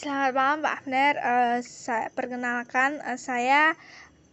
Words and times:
Selamat 0.00 0.32
malam 0.32 0.58
Pak 0.64 0.74
Abner. 0.80 1.14
Uh, 1.20 1.58
saya 1.60 2.08
perkenalkan 2.16 3.04
uh, 3.04 3.20
saya 3.20 3.76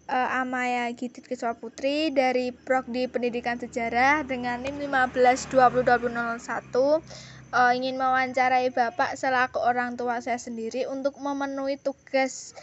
uh, 0.08 0.40
Amaya 0.40 0.88
Gidit 0.96 1.28
Kiswa 1.28 1.59
Putri 1.59 2.08
dari 2.08 2.55
Prodi 2.55 3.12
Pendidikan 3.12 3.60
Sejarah 3.60 4.24
dengan 4.24 4.64
NIM 4.64 4.80
15202001 4.80 6.72
uh, 6.72 7.72
ingin 7.76 8.00
mewawancarai 8.00 8.72
Bapak 8.72 9.20
selaku 9.20 9.60
orang 9.60 10.00
tua 10.00 10.24
saya 10.24 10.40
sendiri 10.40 10.88
untuk 10.88 11.19
memenuhi 11.19 11.76
tugas 11.84 12.56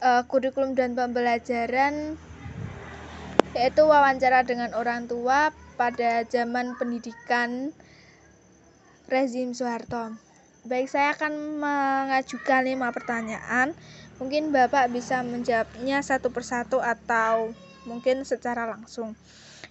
uh, 0.00 0.24
kurikulum 0.24 0.72
dan 0.72 0.96
pembelajaran 0.96 2.16
yaitu 3.52 3.84
wawancara 3.84 4.40
dengan 4.48 4.72
orang 4.72 5.04
tua 5.04 5.52
pada 5.76 6.24
zaman 6.24 6.80
pendidikan 6.80 7.76
rezim 9.12 9.52
Soeharto. 9.52 10.27
Baik, 10.68 10.92
saya 10.92 11.16
akan 11.16 11.64
mengajukan 11.64 12.60
lima 12.60 12.92
pertanyaan. 12.92 13.72
Mungkin 14.20 14.52
Bapak 14.52 14.92
bisa 14.92 15.24
menjawabnya 15.24 16.04
satu 16.04 16.28
persatu 16.28 16.76
atau 16.76 17.56
mungkin 17.88 18.28
secara 18.28 18.68
langsung. 18.68 19.16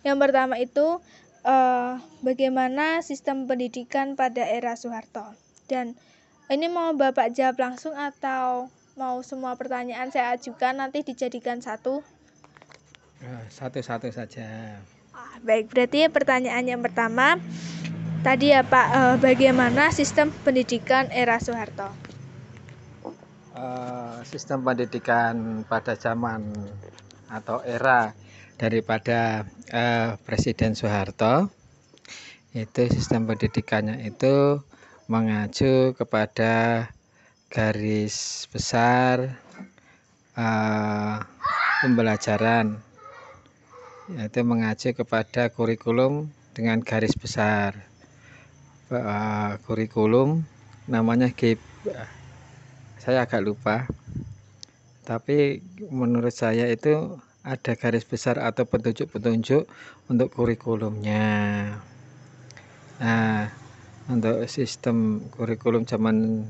Yang 0.02 0.18
pertama 0.18 0.58
itu 0.58 0.98
eh, 1.46 2.02
bagaimana 2.26 3.06
sistem 3.06 3.46
pendidikan 3.46 4.18
pada 4.18 4.42
era 4.42 4.73
Soeharto? 4.73 5.38
Dan 5.70 5.94
ini 6.50 6.66
mau 6.66 6.98
Bapak 6.98 7.30
jawab 7.30 7.62
langsung 7.62 7.94
atau 7.94 8.73
mau 8.98 9.22
semua 9.22 9.54
pertanyaan 9.54 10.09
saya 10.09 10.34
ajukan 10.34 10.82
nanti 10.82 11.06
dijadikan 11.06 11.62
satu? 11.62 12.02
Eh, 13.22 13.45
satu-satu 13.54 14.09
saja. 14.09 14.82
Ah, 15.14 15.38
baik, 15.45 15.70
berarti 15.70 16.09
pertanyaan 16.09 16.66
yang 16.66 16.82
pertama 16.82 17.38
tadi 18.27 18.52
ya 18.52 18.59
Pak, 18.59 18.88
eh, 18.91 19.16
bagaimana 19.23 19.88
sistem 19.95 20.27
pendidikan 20.44 21.08
era 21.16 21.40
Soeharto? 21.40 21.88
Uh, 23.55 24.20
sistem 24.27 24.67
pendidikan 24.67 25.63
pada 25.63 25.95
zaman 25.95 26.44
atau 27.31 27.64
era 27.64 28.11
daripada 28.59 29.47
uh, 29.72 30.19
Presiden 30.28 30.75
Soeharto 30.75 31.47
itu 32.52 32.84
sistem 32.92 33.25
pendidikannya 33.31 34.03
itu 34.03 34.59
mengacu 35.08 35.95
kepada 35.95 36.86
garis 37.47 38.45
besar 38.52 39.39
uh, 40.36 41.17
pembelajaran 41.80 42.78
yaitu 44.12 44.44
mengacu 44.44 44.91
kepada 44.94 45.47
kurikulum 45.50 46.30
dengan 46.53 46.84
garis 46.84 47.17
besar 47.17 47.88
uh, 48.92 49.60
kurikulum 49.68 50.44
namanya 50.88 51.28
GIP 51.36 51.60
saya 52.98 53.24
agak 53.24 53.44
lupa. 53.44 53.88
Tapi 55.08 55.64
menurut 55.88 56.36
saya 56.36 56.68
itu 56.68 57.16
ada 57.48 57.80
garis 57.80 58.04
besar 58.04 58.44
atau 58.44 58.68
petunjuk-petunjuk 58.68 59.64
untuk 60.12 60.28
kurikulumnya. 60.36 61.80
Nah 63.00 63.48
untuk 64.12 64.44
sistem 64.52 65.24
kurikulum 65.32 65.88
zaman 65.88 66.48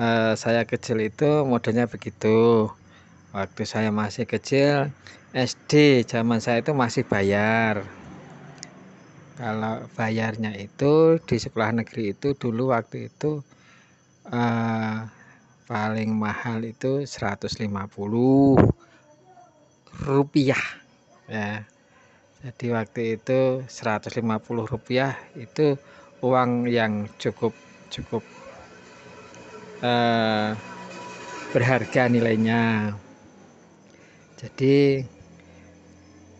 uh, 0.00 0.32
saya 0.32 0.64
kecil 0.64 1.04
itu 1.04 1.44
modelnya 1.44 1.84
begitu. 1.84 2.72
Waktu 3.36 3.68
saya 3.68 3.92
masih 3.92 4.24
kecil 4.24 4.88
SD 5.36 6.04
zaman 6.08 6.40
saya 6.40 6.64
itu 6.64 6.72
masih 6.72 7.04
bayar 7.04 7.84
kalau 9.36 9.84
bayarnya 9.92 10.56
itu 10.56 11.20
di 11.20 11.36
sekolah 11.36 11.84
negeri 11.84 12.16
itu 12.16 12.32
dulu 12.32 12.72
waktu 12.72 13.12
itu 13.12 13.44
uh, 14.32 15.04
paling 15.68 16.16
mahal 16.16 16.64
itu 16.64 17.04
150 17.04 17.68
rupiah. 20.08 20.64
Ya. 21.28 21.68
Jadi 22.40 22.66
waktu 22.72 23.00
itu 23.20 23.60
150 23.68 24.24
rupiah 24.72 25.12
itu 25.36 25.76
uang 26.24 26.64
yang 26.72 27.04
cukup 27.20 27.52
cukup 27.92 28.24
uh, 29.84 30.56
berharga 31.52 32.08
nilainya. 32.08 32.96
Jadi 34.40 35.04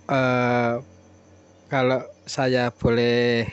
uh, 0.09 0.81
kalau 1.67 2.16
saya 2.27 2.75
boleh 2.75 3.47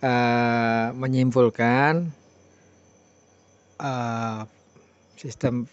uh, 0.00 0.88
menyimpulkan 0.96 2.08
uh, 3.76 4.48
sistem 5.20 5.68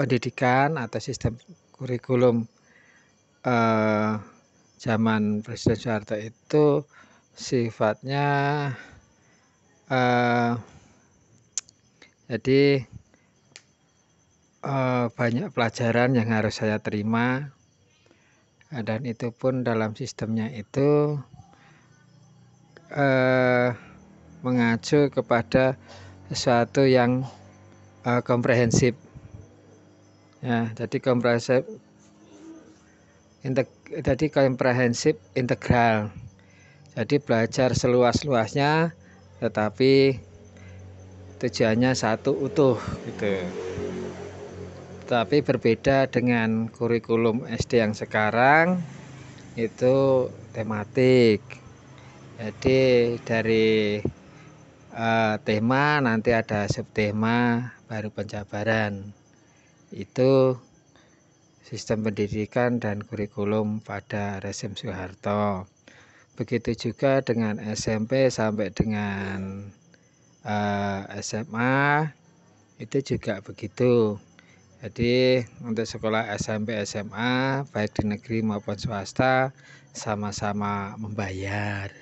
pendidikan 0.00 0.80
atau 0.80 0.96
sistem 0.96 1.36
kurikulum 1.76 2.48
uh, 3.44 4.16
zaman 4.80 5.44
Presiden 5.44 5.76
Soeharto 5.76 6.16
itu 6.16 6.88
sifatnya 7.36 8.28
uh, 9.92 10.56
jadi 12.32 12.88
uh, 14.64 15.12
banyak 15.12 15.52
pelajaran 15.52 16.16
yang 16.16 16.32
harus 16.32 16.64
saya 16.64 16.80
terima 16.80 17.52
dan 18.70 19.02
itu 19.02 19.34
pun 19.34 19.66
dalam 19.66 19.98
sistemnya 19.98 20.46
itu 20.54 21.18
eh, 22.94 23.74
mengacu 24.46 25.10
kepada 25.10 25.74
sesuatu 26.30 26.86
yang 26.86 27.26
eh, 28.06 28.22
komprehensif. 28.22 28.94
Ya 30.40 30.70
jadi 30.78 31.02
komprehensif 31.02 31.66
integ 33.42 33.66
jadi 33.90 34.26
komprehensif 34.30 35.18
integral. 35.34 36.14
Jadi 36.94 37.18
belajar 37.18 37.74
seluas-luasnya 37.74 38.94
tetapi 39.42 40.20
tujuannya 41.40 41.96
satu 41.96 42.36
utuh 42.36 42.76
gitu 43.08 43.32
tapi 45.10 45.42
berbeda 45.42 46.06
dengan 46.06 46.70
kurikulum 46.70 47.42
SD 47.42 47.82
yang 47.82 47.98
sekarang 47.98 48.78
itu 49.58 50.30
tematik. 50.54 51.42
Jadi 52.38 53.18
dari 53.26 53.98
uh, 54.94 55.34
tema 55.42 55.98
nanti 55.98 56.30
ada 56.30 56.70
subtema 56.70 57.74
baru 57.90 58.14
penjabaran. 58.14 59.10
Itu 59.90 60.62
sistem 61.66 62.06
pendidikan 62.06 62.78
dan 62.78 63.02
kurikulum 63.02 63.82
pada 63.82 64.38
rezim 64.38 64.78
Soeharto. 64.78 65.66
Begitu 66.38 66.70
juga 66.78 67.18
dengan 67.18 67.58
SMP 67.58 68.30
sampai 68.30 68.70
dengan 68.70 69.66
uh, 70.46 71.02
eh, 71.10 71.18
SMA 71.18 72.14
itu 72.80 72.96
juga 73.04 73.44
begitu 73.44 74.16
jadi 74.80 75.44
untuk 75.60 75.84
sekolah 75.84 76.32
SMP 76.40 76.72
SMA 76.88 77.68
baik 77.68 78.00
di 78.00 78.16
negeri 78.16 78.40
maupun 78.40 78.80
swasta 78.80 79.52
sama-sama 79.92 80.96
membayar. 80.96 81.92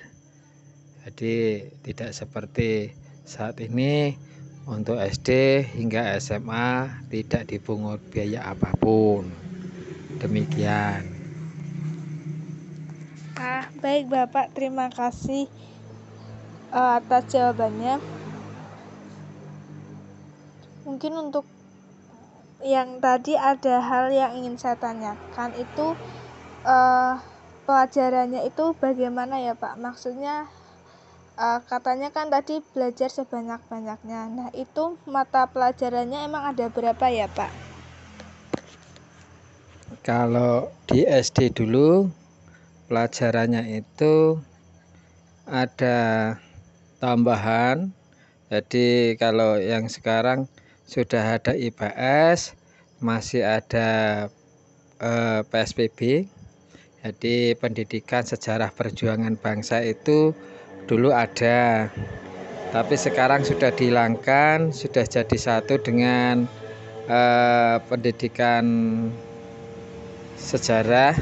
Jadi 1.03 1.67
tidak 1.83 2.15
seperti 2.15 2.95
saat 3.27 3.59
ini 3.59 4.15
untuk 4.63 4.95
SD 4.95 5.59
hingga 5.75 6.15
SMA 6.23 7.03
tidak 7.11 7.51
dipungut 7.51 7.99
biaya 8.15 8.47
apa 8.47 8.71
pun. 8.79 9.27
Demikian. 10.23 11.03
Ah, 13.35 13.67
baik 13.83 14.07
Bapak, 14.07 14.55
terima 14.55 14.87
kasih 14.87 15.51
uh, 16.71 17.03
atas 17.03 17.27
jawabannya. 17.27 17.99
Mungkin 20.87 21.13
untuk 21.27 21.43
yang 22.59 22.99
tadi 22.99 23.39
ada 23.39 23.79
hal 23.79 24.11
yang 24.11 24.35
ingin 24.35 24.59
saya 24.59 24.75
tanyakan 24.75 25.55
itu 25.55 25.95
uh, 26.67 27.15
pelajarannya 27.63 28.43
itu 28.43 28.75
bagaimana 28.75 29.39
ya 29.39 29.55
Pak? 29.55 29.79
Maksudnya 29.79 30.51
uh, 31.39 31.63
katanya 31.63 32.11
kan 32.11 32.27
tadi 32.27 32.59
belajar 32.75 33.07
sebanyak-banyaknya. 33.07 34.21
Nah, 34.27 34.49
itu 34.51 34.99
mata 35.07 35.47
pelajarannya 35.47 36.27
emang 36.27 36.51
ada 36.51 36.67
berapa 36.67 37.05
ya, 37.07 37.31
Pak? 37.31 37.51
Kalau 40.03 40.69
di 40.85 41.07
SD 41.07 41.55
dulu 41.55 42.11
pelajarannya 42.91 43.79
itu 43.79 44.37
ada 45.47 46.35
tambahan. 46.99 47.95
Jadi 48.49 49.13
kalau 49.21 49.61
yang 49.61 49.85
sekarang 49.85 50.49
sudah 50.89 51.37
ada 51.37 51.53
IPS 51.53 52.57
masih 52.97 53.45
ada 53.45 53.89
eh, 54.97 55.41
PSBB 55.45 56.25
jadi 56.99 57.55
pendidikan 57.55 58.27
sejarah 58.27 58.75
perjuangan 58.75 59.39
bangsa 59.39 59.79
itu 59.87 60.35
dulu 60.83 61.15
ada. 61.15 61.87
Tapi 62.75 62.95
sekarang 62.99 63.47
sudah 63.47 63.71
dihilangkan 63.71 64.75
sudah 64.75 65.07
jadi 65.07 65.37
satu 65.39 65.79
dengan 65.79 66.43
eh, 67.07 67.77
pendidikan 67.87 68.65
sejarah 70.35 71.15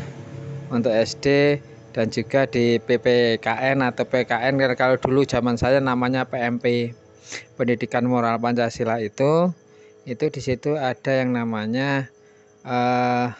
untuk 0.74 0.92
SD 0.92 1.62
dan 1.94 2.10
juga 2.10 2.50
di 2.50 2.82
PPKN 2.82 3.86
atau 3.86 4.06
PKN 4.06 4.58
kalau 4.74 4.98
dulu 4.98 5.30
zaman 5.30 5.62
saya 5.62 5.78
namanya 5.78 6.26
PMP 6.26 6.94
pendidikan 7.60 8.06
moral 8.06 8.40
Pancasila 8.40 9.00
itu 9.02 9.52
itu 10.08 10.26
di 10.32 10.42
situ 10.42 10.80
ada 10.80 11.12
yang 11.12 11.36
namanya 11.36 12.08
uh, 12.64 13.36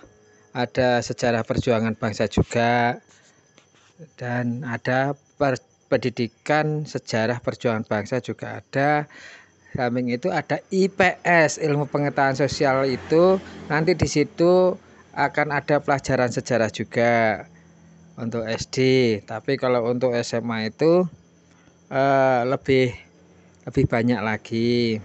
ada 0.52 1.00
sejarah 1.00 1.48
perjuangan 1.48 1.96
bangsa 1.96 2.28
juga 2.28 3.00
dan 4.20 4.68
ada 4.68 5.16
per, 5.40 5.62
pendidikan 5.88 6.84
sejarah 6.84 7.40
perjuangan 7.40 7.88
bangsa 7.88 8.20
juga 8.20 8.60
ada. 8.60 9.08
Samping 9.78 10.10
itu 10.10 10.34
ada 10.34 10.58
IPS 10.74 11.62
ilmu 11.62 11.86
pengetahuan 11.92 12.34
sosial 12.34 12.90
itu 12.90 13.38
nanti 13.70 13.94
di 13.94 14.10
situ 14.10 14.74
akan 15.14 15.54
ada 15.54 15.78
pelajaran 15.78 16.34
sejarah 16.34 16.72
juga 16.74 17.46
untuk 18.18 18.42
SD 18.50 18.78
tapi 19.30 19.62
kalau 19.62 19.86
untuk 19.86 20.18
SMA 20.18 20.74
itu 20.74 21.06
uh, 21.94 22.42
lebih 22.50 23.07
lebih 23.68 23.84
banyak 23.84 24.24
lagi. 24.24 25.04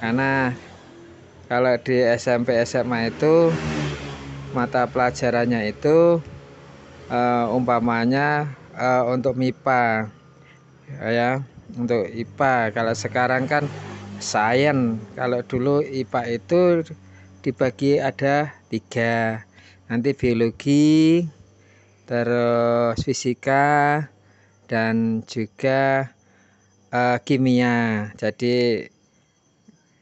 Karena 0.00 0.56
kalau 1.44 1.76
di 1.84 2.00
SMP 2.16 2.56
SMA 2.64 3.12
itu 3.12 3.52
mata 4.56 4.88
pelajarannya 4.88 5.68
itu 5.68 6.24
uh, 7.12 7.46
umpamanya 7.52 8.48
uh, 8.72 9.04
untuk 9.12 9.36
MIPA 9.36 10.08
ya 11.04 11.44
untuk 11.76 12.08
IPA 12.08 12.72
kalau 12.72 12.94
sekarang 12.96 13.44
kan 13.44 13.68
sains. 14.16 14.96
Kalau 15.12 15.44
dulu 15.44 15.84
IPA 15.84 16.22
itu 16.40 16.62
dibagi 17.44 18.00
ada 18.00 18.56
tiga. 18.72 19.44
Nanti 19.86 20.16
biologi 20.16 21.22
terus 22.08 23.02
fisika 23.02 24.02
dan 24.66 25.22
juga 25.26 26.15
uh, 26.96 27.16
kimia. 27.20 28.08
Jadi 28.16 28.88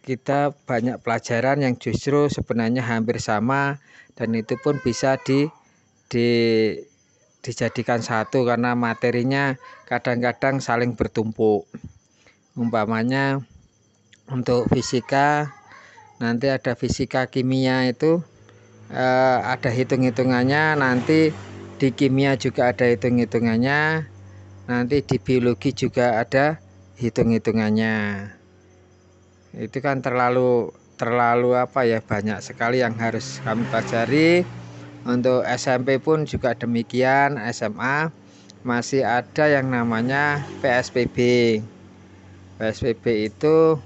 kita 0.05 0.52
banyak 0.69 1.00
pelajaran 1.00 1.64
yang 1.64 1.75
justru 1.81 2.29
sebenarnya 2.29 2.85
hampir 2.85 3.19
sama 3.19 3.81
dan 4.14 4.37
itu 4.37 4.55
pun 4.61 4.79
bisa 4.85 5.17
di, 5.25 5.49
di 6.12 6.29
dijadikan 7.44 8.00
satu 8.00 8.44
karena 8.49 8.76
materinya 8.76 9.56
kadang-kadang 9.88 10.61
saling 10.62 10.94
bertumpuk. 10.94 11.67
Umpamanya 12.55 13.43
untuk 14.31 14.70
fisika 14.70 15.50
nanti 16.23 16.47
ada 16.47 16.79
fisika 16.79 17.26
kimia 17.26 17.90
itu 17.90 18.23
eh, 18.94 19.38
ada 19.43 19.69
hitung-hitungannya 19.69 20.79
nanti 20.79 21.35
di 21.76 21.88
kimia 21.90 22.38
juga 22.38 22.70
ada 22.70 22.87
hitung-hitungannya 22.87 24.06
nanti 24.70 24.97
di 25.05 25.17
biologi 25.20 25.75
juga 25.75 26.23
ada 26.23 26.63
hitung-hitungannya. 26.99 28.31
Itu 29.55 29.79
kan 29.79 30.02
terlalu 30.02 30.75
terlalu 30.94 31.58
apa 31.58 31.87
ya 31.87 31.99
banyak 32.02 32.38
sekali 32.43 32.82
yang 32.82 32.94
harus 32.99 33.43
kami 33.43 33.67
pelajari. 33.67 34.46
Untuk 35.05 35.44
SMP 35.44 36.00
pun 36.00 36.25
juga 36.25 36.56
demikian 36.56 37.37
SMA 37.52 38.08
masih 38.64 39.05
ada 39.05 39.44
yang 39.52 39.69
namanya 39.69 40.49
PSPB 40.64 41.19
PSPB 42.56 43.29
itu 43.29 43.76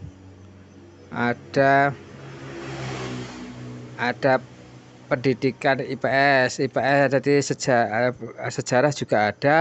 ada 1.10 1.98
ada 3.98 4.38
pendidikan 5.10 5.82
IPS 5.82 6.62
IPS 6.62 7.18
jadi 7.18 7.34
sejarah, 7.42 8.12
sejarah 8.54 8.92
juga 8.94 9.16
ada 9.34 9.56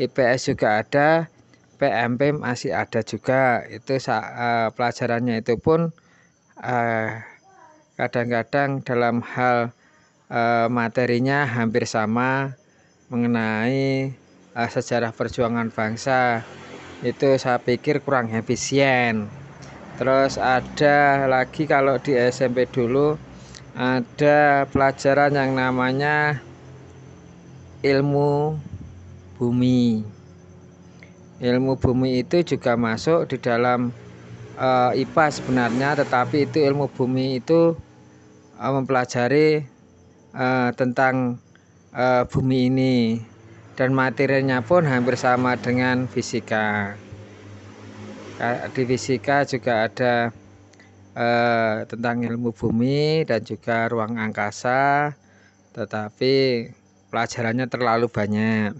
IPS 0.00 0.56
juga 0.56 0.80
ada 0.80 1.28
PMP 1.82 2.30
masih 2.30 2.70
ada 2.70 3.02
juga. 3.02 3.66
Itu 3.66 3.98
uh, 3.98 4.70
pelajarannya 4.70 5.42
itu 5.42 5.58
pun 5.58 5.90
kadang-kadang 7.98 8.78
uh, 8.78 8.82
dalam 8.86 9.18
hal 9.26 9.74
uh, 10.30 10.70
materinya 10.70 11.42
hampir 11.42 11.82
sama 11.90 12.54
mengenai 13.10 14.14
uh, 14.54 14.68
sejarah 14.70 15.10
perjuangan 15.10 15.74
bangsa. 15.74 16.46
Itu 17.02 17.34
saya 17.34 17.58
pikir 17.58 18.06
kurang 18.06 18.30
efisien. 18.30 19.26
Terus 19.98 20.38
ada 20.38 21.26
lagi 21.26 21.66
kalau 21.66 21.98
di 21.98 22.14
SMP 22.14 22.70
dulu 22.70 23.18
ada 23.74 24.70
pelajaran 24.70 25.34
yang 25.34 25.58
namanya 25.58 26.38
ilmu 27.82 28.54
bumi 29.36 30.06
ilmu 31.42 31.74
bumi 31.74 32.22
itu 32.22 32.46
juga 32.46 32.78
masuk 32.78 33.26
di 33.26 33.36
dalam 33.42 33.90
uh, 34.56 34.94
eh, 34.94 35.02
IPA 35.02 35.26
sebenarnya 35.34 35.90
tetapi 35.98 36.46
itu 36.46 36.62
ilmu 36.62 36.86
bumi 36.94 37.42
itu 37.42 37.74
uh, 38.56 38.72
mempelajari 38.72 39.66
uh, 40.32 40.70
tentang 40.72 41.42
uh, 41.92 42.22
bumi 42.30 42.70
ini. 42.70 42.96
Dan 43.72 43.96
materinya 43.96 44.60
pun 44.60 44.84
hampir 44.84 45.16
sama 45.16 45.56
dengan 45.56 46.04
fisika. 46.04 46.92
Di 48.76 48.84
fisika 48.84 49.48
juga 49.48 49.88
ada 49.88 50.28
eh, 51.16 51.76
tentang 51.88 52.24
ilmu 52.24 52.52
bumi 52.56 53.24
dan 53.28 53.44
juga 53.44 53.88
ruang 53.88 54.16
angkasa 54.16 55.12
tetapi 55.72 56.68
pelajarannya 57.08 57.66
terlalu 57.68 58.06
banyak 58.12 58.76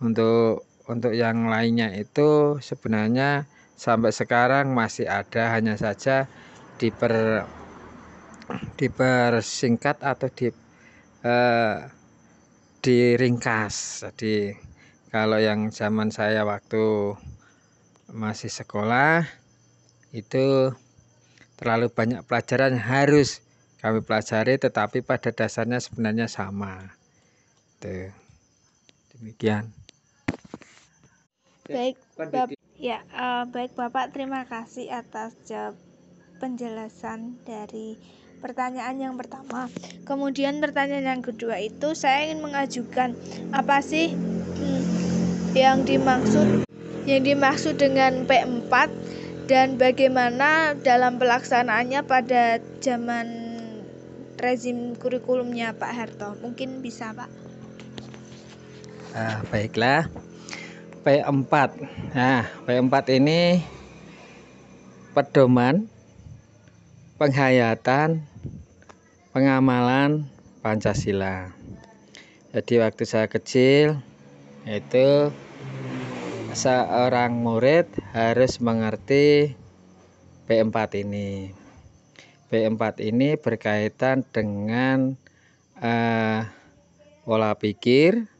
untuk 0.00 0.64
untuk 0.84 1.16
yang 1.16 1.48
lainnya 1.48 1.88
itu 1.96 2.60
sebenarnya 2.60 3.48
sampai 3.74 4.12
sekarang 4.12 4.76
masih 4.76 5.08
ada 5.08 5.56
hanya 5.56 5.80
saja 5.80 6.28
diper 6.76 7.44
dipersingkat 8.76 10.04
atau 10.04 10.28
di 10.28 10.52
eh, 11.24 11.76
diringkas. 12.84 14.04
Jadi 14.04 14.52
kalau 15.08 15.40
yang 15.40 15.72
zaman 15.72 16.12
saya 16.12 16.44
waktu 16.44 17.16
masih 18.12 18.52
sekolah 18.52 19.24
itu 20.12 20.76
terlalu 21.56 21.88
banyak 21.88 22.20
pelajaran 22.28 22.76
yang 22.76 22.84
harus 22.84 23.40
kami 23.80 24.04
pelajari 24.04 24.60
tetapi 24.60 25.00
pada 25.00 25.32
dasarnya 25.32 25.80
sebenarnya 25.80 26.28
sama. 26.28 26.92
Tuh. 27.80 28.08
demikian 29.14 29.83
baik 31.64 31.96
Bap 32.20 32.52
ya 32.76 33.00
uh, 33.16 33.48
baik 33.48 33.72
Bapak. 33.72 34.12
Terima 34.12 34.44
kasih 34.44 34.92
atas 34.92 35.32
jawab 35.48 35.80
penjelasan 36.36 37.40
dari 37.48 37.96
pertanyaan 38.44 39.00
yang 39.00 39.14
pertama. 39.16 39.72
Kemudian 40.04 40.60
pertanyaan 40.60 41.16
yang 41.16 41.22
kedua 41.24 41.56
itu 41.64 41.96
saya 41.96 42.28
ingin 42.28 42.44
mengajukan 42.44 43.16
apa 43.56 43.80
sih 43.80 44.12
hmm, 44.12 44.84
yang 45.56 45.88
dimaksud 45.88 46.68
yang 47.08 47.22
dimaksud 47.24 47.80
dengan 47.80 48.28
P4 48.28 48.72
dan 49.48 49.80
bagaimana 49.80 50.76
dalam 50.76 51.16
pelaksanaannya 51.16 52.04
pada 52.04 52.60
zaman 52.84 53.26
rezim 54.36 54.92
kurikulumnya 55.00 55.72
Pak 55.72 55.92
Harto? 55.96 56.36
Mungkin 56.44 56.84
bisa 56.84 57.16
Pak. 57.16 57.30
Ah, 59.16 59.40
baiklah 59.48 60.10
P4 61.04 61.52
nah 62.16 62.48
P4 62.64 62.94
ini 63.20 63.60
pedoman 65.12 65.86
penghayatan 67.20 68.24
pengamalan 69.30 70.26
Pancasila 70.64 71.52
jadi 72.54 72.86
waktu 72.86 73.04
saya 73.04 73.26
kecil 73.28 74.00
itu 74.64 75.28
seorang 76.54 77.34
murid 77.34 77.90
harus 78.14 78.62
mengerti 78.62 79.58
P4 80.46 80.76
ini. 81.02 81.50
P4 82.46 82.82
ini 83.02 83.34
berkaitan 83.34 84.22
dengan 84.22 85.18
uh, 85.82 86.46
pola 87.26 87.58
pikir 87.58 88.30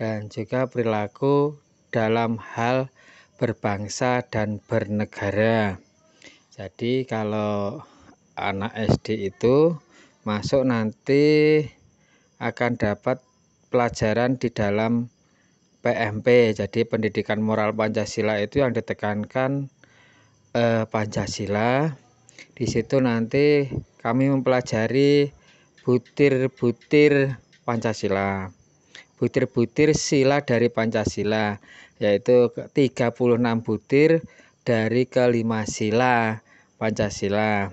dan 0.00 0.32
juga 0.32 0.64
perilaku 0.72 1.60
dalam 1.94 2.42
hal 2.42 2.90
berbangsa 3.38 4.26
dan 4.26 4.58
bernegara. 4.58 5.78
Jadi 6.50 7.06
kalau 7.06 7.86
anak 8.34 8.74
SD 8.74 9.30
itu 9.30 9.78
masuk 10.26 10.66
nanti 10.66 11.62
akan 12.42 12.74
dapat 12.74 13.22
pelajaran 13.70 14.34
di 14.42 14.50
dalam 14.50 15.06
PMP 15.84 16.56
jadi 16.56 16.88
pendidikan 16.88 17.44
moral 17.44 17.76
Pancasila 17.76 18.40
itu 18.40 18.64
yang 18.64 18.72
ditekankan 18.72 19.68
eh, 20.56 20.88
Pancasila 20.88 21.92
di 22.56 22.64
situ 22.64 23.04
nanti 23.04 23.68
kami 24.00 24.32
mempelajari 24.32 25.28
butir-butir 25.84 27.36
Pancasila 27.68 28.48
butir-butir 29.18 29.94
sila 29.94 30.42
dari 30.42 30.68
Pancasila 30.68 31.58
yaitu 32.02 32.50
36 32.50 33.14
butir 33.62 34.26
dari 34.66 35.06
kelima 35.06 35.62
sila 35.68 36.42
Pancasila. 36.80 37.70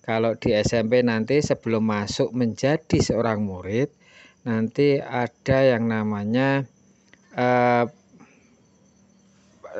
Kalau 0.00 0.34
di 0.34 0.56
SMP 0.56 1.04
nanti 1.04 1.38
sebelum 1.44 1.84
masuk 1.84 2.32
menjadi 2.32 2.98
seorang 2.98 3.44
murid 3.44 3.92
nanti 4.40 4.96
ada 4.96 5.76
yang 5.76 5.84
namanya 5.84 6.64
eh, 7.36 7.84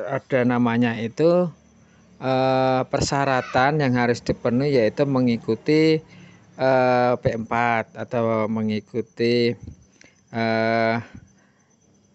ada 0.07 0.39
namanya 0.45 0.95
itu 1.01 1.49
eh, 2.21 2.81
persyaratan 2.85 3.81
yang 3.81 3.97
harus 3.97 4.21
dipenuhi 4.21 4.77
yaitu 4.77 5.03
mengikuti 5.09 5.99
eh, 6.55 7.13
P4 7.17 7.51
atau 7.97 8.45
mengikuti 8.45 9.57
eh, 10.31 10.97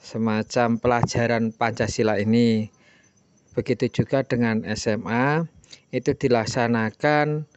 semacam 0.00 0.68
pelajaran 0.80 1.52
Pancasila 1.52 2.16
ini. 2.20 2.68
Begitu 3.56 4.02
juga 4.02 4.20
dengan 4.20 4.60
SMA 4.76 5.48
itu 5.92 6.12
dilaksanakan 6.12 7.48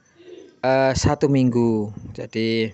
eh, 0.63 0.93
satu 0.95 1.27
minggu. 1.27 1.91
Jadi 2.15 2.71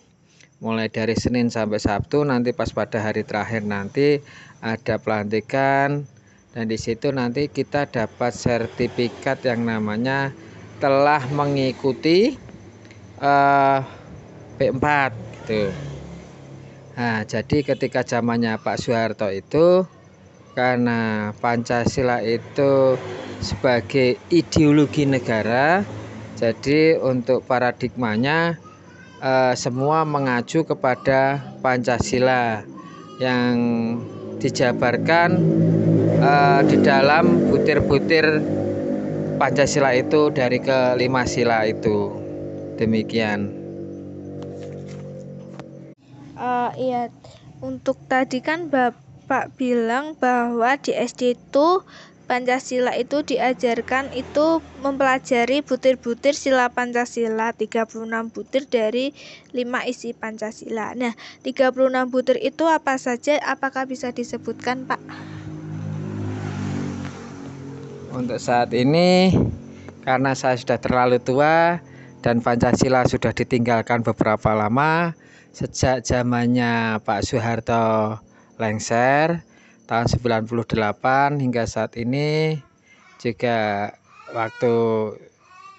mulai 0.64 0.88
dari 0.90 1.14
Senin 1.14 1.52
sampai 1.52 1.78
Sabtu 1.78 2.26
nanti 2.26 2.56
pas 2.56 2.72
pada 2.72 2.98
hari 2.98 3.22
terakhir 3.22 3.68
nanti 3.68 4.24
ada 4.64 4.98
pelantikan 4.98 6.08
dan 6.56 6.72
di 6.72 6.80
situ 6.80 7.12
nanti 7.12 7.52
kita 7.52 7.86
dapat 7.92 8.32
sertifikat 8.32 9.44
yang 9.44 9.68
namanya 9.68 10.32
telah 10.80 11.20
mengikuti 11.36 12.40
uh, 13.20 13.84
P4 14.56 15.12
gitu. 15.44 15.95
Nah, 16.96 17.28
jadi 17.28 17.60
ketika 17.60 18.08
zamannya 18.08 18.56
Pak 18.56 18.80
Soeharto 18.80 19.28
itu 19.28 19.84
karena 20.56 21.36
Pancasila 21.44 22.24
itu 22.24 22.96
sebagai 23.44 24.16
ideologi 24.32 25.04
negara, 25.04 25.84
jadi 26.40 26.96
untuk 27.04 27.44
paradigmanya 27.44 28.56
eh, 29.20 29.54
semua 29.60 30.08
mengacu 30.08 30.64
kepada 30.64 31.44
Pancasila 31.60 32.64
yang 33.20 33.56
dijabarkan 34.40 35.36
eh, 36.24 36.62
di 36.64 36.78
dalam 36.80 37.52
butir-butir 37.52 38.40
Pancasila 39.36 39.92
itu 39.92 40.32
dari 40.32 40.64
kelima 40.64 41.28
sila 41.28 41.68
itu. 41.68 42.24
Demikian 42.80 43.65
uh, 46.46 46.70
iya 46.78 47.10
untuk 47.66 47.98
tadi 48.06 48.46
kan 48.46 48.70
Bapak 48.70 49.58
bilang 49.58 50.14
bahwa 50.22 50.78
di 50.78 50.94
SD 50.94 51.42
itu 51.42 51.82
Pancasila 52.26 52.98
itu 52.98 53.22
diajarkan 53.22 54.10
itu 54.18 54.58
mempelajari 54.82 55.62
butir-butir 55.62 56.34
sila 56.34 56.74
Pancasila 56.74 57.54
36 57.54 57.94
butir 58.34 58.66
dari 58.66 59.14
5 59.54 59.62
isi 59.86 60.10
Pancasila. 60.18 60.98
Nah, 60.98 61.14
36 61.46 62.10
butir 62.10 62.42
itu 62.42 62.66
apa 62.66 62.98
saja? 62.98 63.38
Apakah 63.46 63.86
bisa 63.86 64.10
disebutkan, 64.10 64.90
Pak? 64.90 64.98
Untuk 68.10 68.42
saat 68.42 68.74
ini 68.74 69.30
karena 70.02 70.34
saya 70.34 70.58
sudah 70.58 70.82
terlalu 70.82 71.22
tua 71.22 71.78
dan 72.26 72.42
Pancasila 72.42 73.06
sudah 73.06 73.38
ditinggalkan 73.38 74.02
beberapa 74.02 74.50
lama, 74.58 75.14
sejak 75.56 76.04
zamannya 76.04 77.00
Pak 77.00 77.24
Soeharto 77.24 78.20
lengser 78.60 79.40
tahun 79.88 80.08
98 80.12 81.40
hingga 81.40 81.64
saat 81.64 81.96
ini 81.96 82.60
juga 83.24 83.88
waktu 84.36 84.76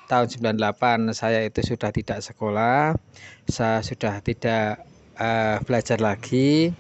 tahun 0.09 0.57
98 0.57 1.13
saya 1.13 1.45
itu 1.45 1.61
sudah 1.61 1.93
tidak 1.93 2.25
sekolah 2.25 2.97
saya 3.53 3.85
sudah 3.85 4.25
tidak 4.25 4.81
uh, 5.21 5.61
belajar 5.69 6.01
lagi. 6.01 6.73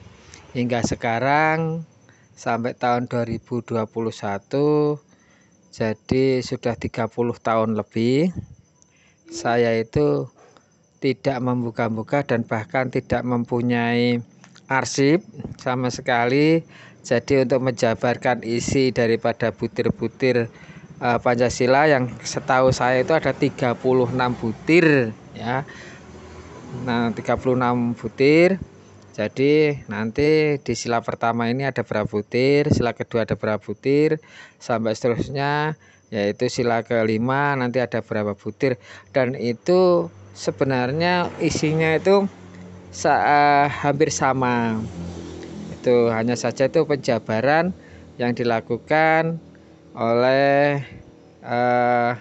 Hingga 0.57 0.81
sekarang 0.89 1.85
sampai 2.33 2.73
tahun 2.73 3.13
2021 3.13 3.77
jadi 5.69 6.41
sudah 6.41 6.75
30 6.81 7.13
tahun 7.45 7.77
lebih 7.77 8.33
saya 9.29 9.77
itu 9.77 10.33
tidak 11.01 11.39
membuka-buka 11.43 12.25
dan 12.25 12.43
bahkan 12.43 12.89
tidak 12.89 13.23
mempunyai 13.23 14.21
arsip 14.67 15.23
sama 15.61 15.93
sekali. 15.93 16.65
Jadi 17.07 17.47
untuk 17.47 17.63
menjabarkan 17.63 18.43
isi 18.43 18.91
daripada 18.91 19.55
butir-butir 19.55 20.51
uh, 20.99 21.19
Pancasila 21.23 21.87
yang 21.87 22.11
setahu 22.19 22.75
saya 22.75 23.07
itu 23.07 23.15
ada 23.15 23.31
36 23.31 23.79
butir 24.43 25.15
ya. 25.39 25.63
Nah, 26.83 27.15
36 27.15 27.95
butir. 27.95 28.59
Jadi 29.17 29.81
nanti 29.89 30.61
di 30.61 30.75
sila 30.77 31.01
pertama 31.01 31.49
ini 31.49 31.65
ada 31.65 31.81
berapa 31.81 32.05
butir, 32.05 32.69
sila 32.69 32.93
kedua 32.93 33.25
ada 33.25 33.33
berapa 33.33 33.57
butir, 33.57 34.21
sampai 34.61 34.93
seterusnya 34.93 35.73
yaitu 36.11 36.47
sila 36.47 36.87
kelima 36.87 37.59
nanti 37.59 37.83
ada 37.83 37.99
berapa 37.99 38.39
butir 38.39 38.79
dan 39.11 39.35
itu 39.35 40.07
sebenarnya 40.37 41.33
isinya 41.41 41.97
itu 41.97 42.29
uh, 43.09 43.67
hampir 43.67 44.13
sama. 44.13 44.85
Itu 45.73 46.13
hanya 46.13 46.37
saja 46.37 46.69
itu 46.69 46.85
penjabaran 46.85 47.73
yang 48.21 48.37
dilakukan 48.37 49.41
oleh 49.97 50.85
uh, 51.41 52.13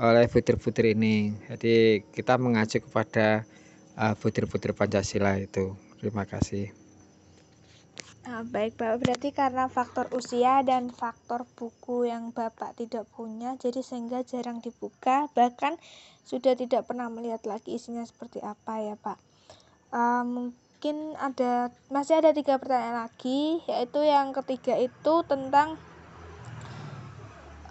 oleh 0.00 0.24
butir-butir 0.32 0.96
ini. 0.96 1.36
Jadi 1.52 2.00
kita 2.16 2.40
mengacu 2.40 2.80
kepada 2.80 3.44
uh, 4.00 4.16
butir-butir 4.16 4.72
Pancasila 4.72 5.36
itu. 5.36 5.76
Terima 6.00 6.24
kasih. 6.24 6.72
Nah, 8.22 8.46
baik 8.46 8.78
Bapak, 8.78 9.02
berarti 9.02 9.34
karena 9.34 9.66
faktor 9.66 10.06
usia 10.14 10.62
dan 10.62 10.94
faktor 10.94 11.42
buku 11.58 12.06
yang 12.06 12.30
Bapak 12.30 12.78
tidak 12.78 13.10
punya, 13.10 13.58
jadi 13.58 13.82
sehingga 13.82 14.22
jarang 14.22 14.62
dibuka, 14.62 15.26
bahkan 15.34 15.74
sudah 16.22 16.54
tidak 16.54 16.86
pernah 16.86 17.10
melihat 17.10 17.42
lagi 17.44 17.76
isinya 17.76 18.06
seperti 18.06 18.38
apa 18.42 18.82
ya 18.82 18.94
Pak. 18.98 19.18
Uh, 19.92 20.24
mungkin 20.24 21.18
ada 21.20 21.68
masih 21.92 22.18
ada 22.18 22.32
tiga 22.32 22.56
pertanyaan 22.56 23.06
lagi, 23.06 23.60
yaitu 23.68 24.00
yang 24.02 24.32
ketiga 24.32 24.78
itu 24.78 25.14
tentang 25.28 25.76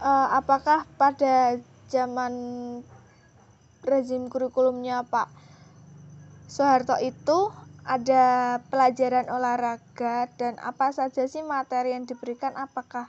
uh, 0.02 0.28
apakah 0.36 0.84
pada 0.98 1.58
zaman 1.88 2.34
rezim 3.82 4.30
kurikulumnya 4.30 5.04
Pak 5.10 5.42
Soeharto 6.52 7.00
itu 7.00 7.48
ada 7.88 8.60
pelajaran 8.68 9.32
olahraga 9.32 10.28
dan 10.36 10.60
apa 10.60 10.92
saja 10.92 11.24
sih 11.26 11.42
materi 11.42 11.96
yang 11.96 12.04
diberikan 12.04 12.54
apakah 12.60 13.08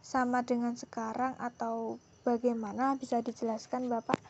sama 0.00 0.40
dengan 0.42 0.74
sekarang 0.74 1.36
atau 1.38 2.00
bagaimana 2.24 2.96
bisa 2.96 3.20
dijelaskan 3.20 3.92
Bapak? 3.92 4.21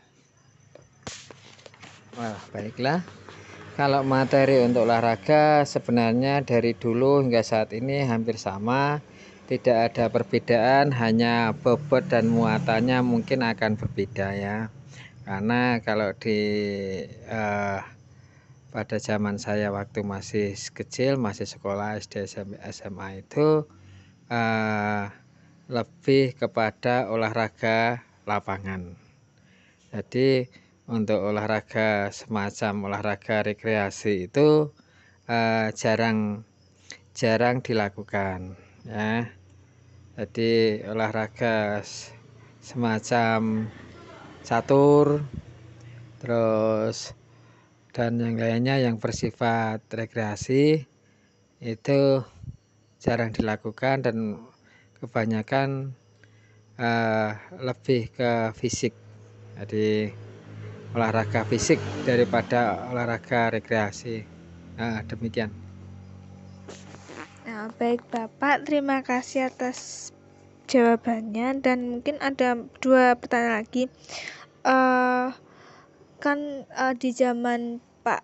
Wah, 2.12 2.36
baiklah. 2.52 3.00
Kalau 3.72 4.04
materi 4.04 4.60
untuk 4.60 4.84
olahraga 4.84 5.64
sebenarnya 5.64 6.44
dari 6.44 6.76
dulu 6.76 7.24
hingga 7.24 7.40
saat 7.40 7.72
ini 7.72 8.04
hampir 8.04 8.36
sama. 8.36 9.00
Tidak 9.48 9.76
ada 9.92 10.08
perbedaan, 10.08 10.92
hanya 10.96 11.52
bobot 11.52 12.08
dan 12.08 12.28
muatannya 12.28 13.00
mungkin 13.04 13.44
akan 13.44 13.76
berbeda 13.80 14.28
ya. 14.36 14.72
Karena 15.24 15.80
kalau 15.84 16.12
di 16.16 16.40
uh, 17.28 17.80
pada 18.72 18.96
zaman 18.96 19.36
saya 19.36 19.68
waktu 19.68 20.00
masih 20.00 20.56
kecil 20.72 21.20
masih 21.20 21.44
sekolah 21.44 22.00
SD 22.00 22.24
SMA 22.72 23.20
itu 23.20 23.68
uh, 24.32 25.04
lebih 25.68 26.32
kepada 26.32 27.12
olahraga 27.12 28.00
lapangan 28.24 28.96
jadi 29.92 30.48
untuk 30.90 31.22
olahraga 31.22 32.10
semacam 32.10 32.90
olahraga 32.90 33.46
rekreasi 33.46 34.26
itu 34.26 34.74
uh, 35.30 35.68
jarang 35.74 36.42
jarang 37.14 37.62
dilakukan 37.62 38.58
ya. 38.88 39.30
Jadi 40.12 40.84
olahraga 40.84 41.80
semacam 42.60 43.70
catur 44.42 45.24
terus 46.20 47.14
dan 47.92 48.18
yang 48.18 48.36
lainnya 48.38 48.76
yang 48.80 48.96
bersifat 48.98 49.84
rekreasi 49.92 50.84
itu 51.62 52.00
jarang 53.02 53.30
dilakukan 53.30 54.02
dan 54.02 54.16
kebanyakan 54.98 55.94
uh, 56.78 57.34
lebih 57.58 58.10
ke 58.14 58.54
fisik. 58.54 58.94
Jadi 59.58 60.10
olahraga 60.92 61.48
fisik 61.48 61.80
daripada 62.04 62.88
olahraga 62.92 63.52
rekreasi. 63.56 64.24
Nah, 64.76 65.04
demikian. 65.08 65.52
Nah 67.42 67.68
baik 67.74 68.06
Bapak. 68.08 68.64
Terima 68.64 69.02
kasih 69.02 69.50
atas 69.50 70.10
jawabannya. 70.70 71.60
Dan 71.60 71.98
mungkin 71.98 72.16
ada 72.22 72.56
dua 72.78 73.18
pertanyaan 73.18 73.64
lagi. 73.64 73.90
Uh, 74.62 75.34
kan 76.22 76.68
uh, 76.78 76.94
di 76.94 77.10
zaman 77.10 77.82
Pak 78.06 78.22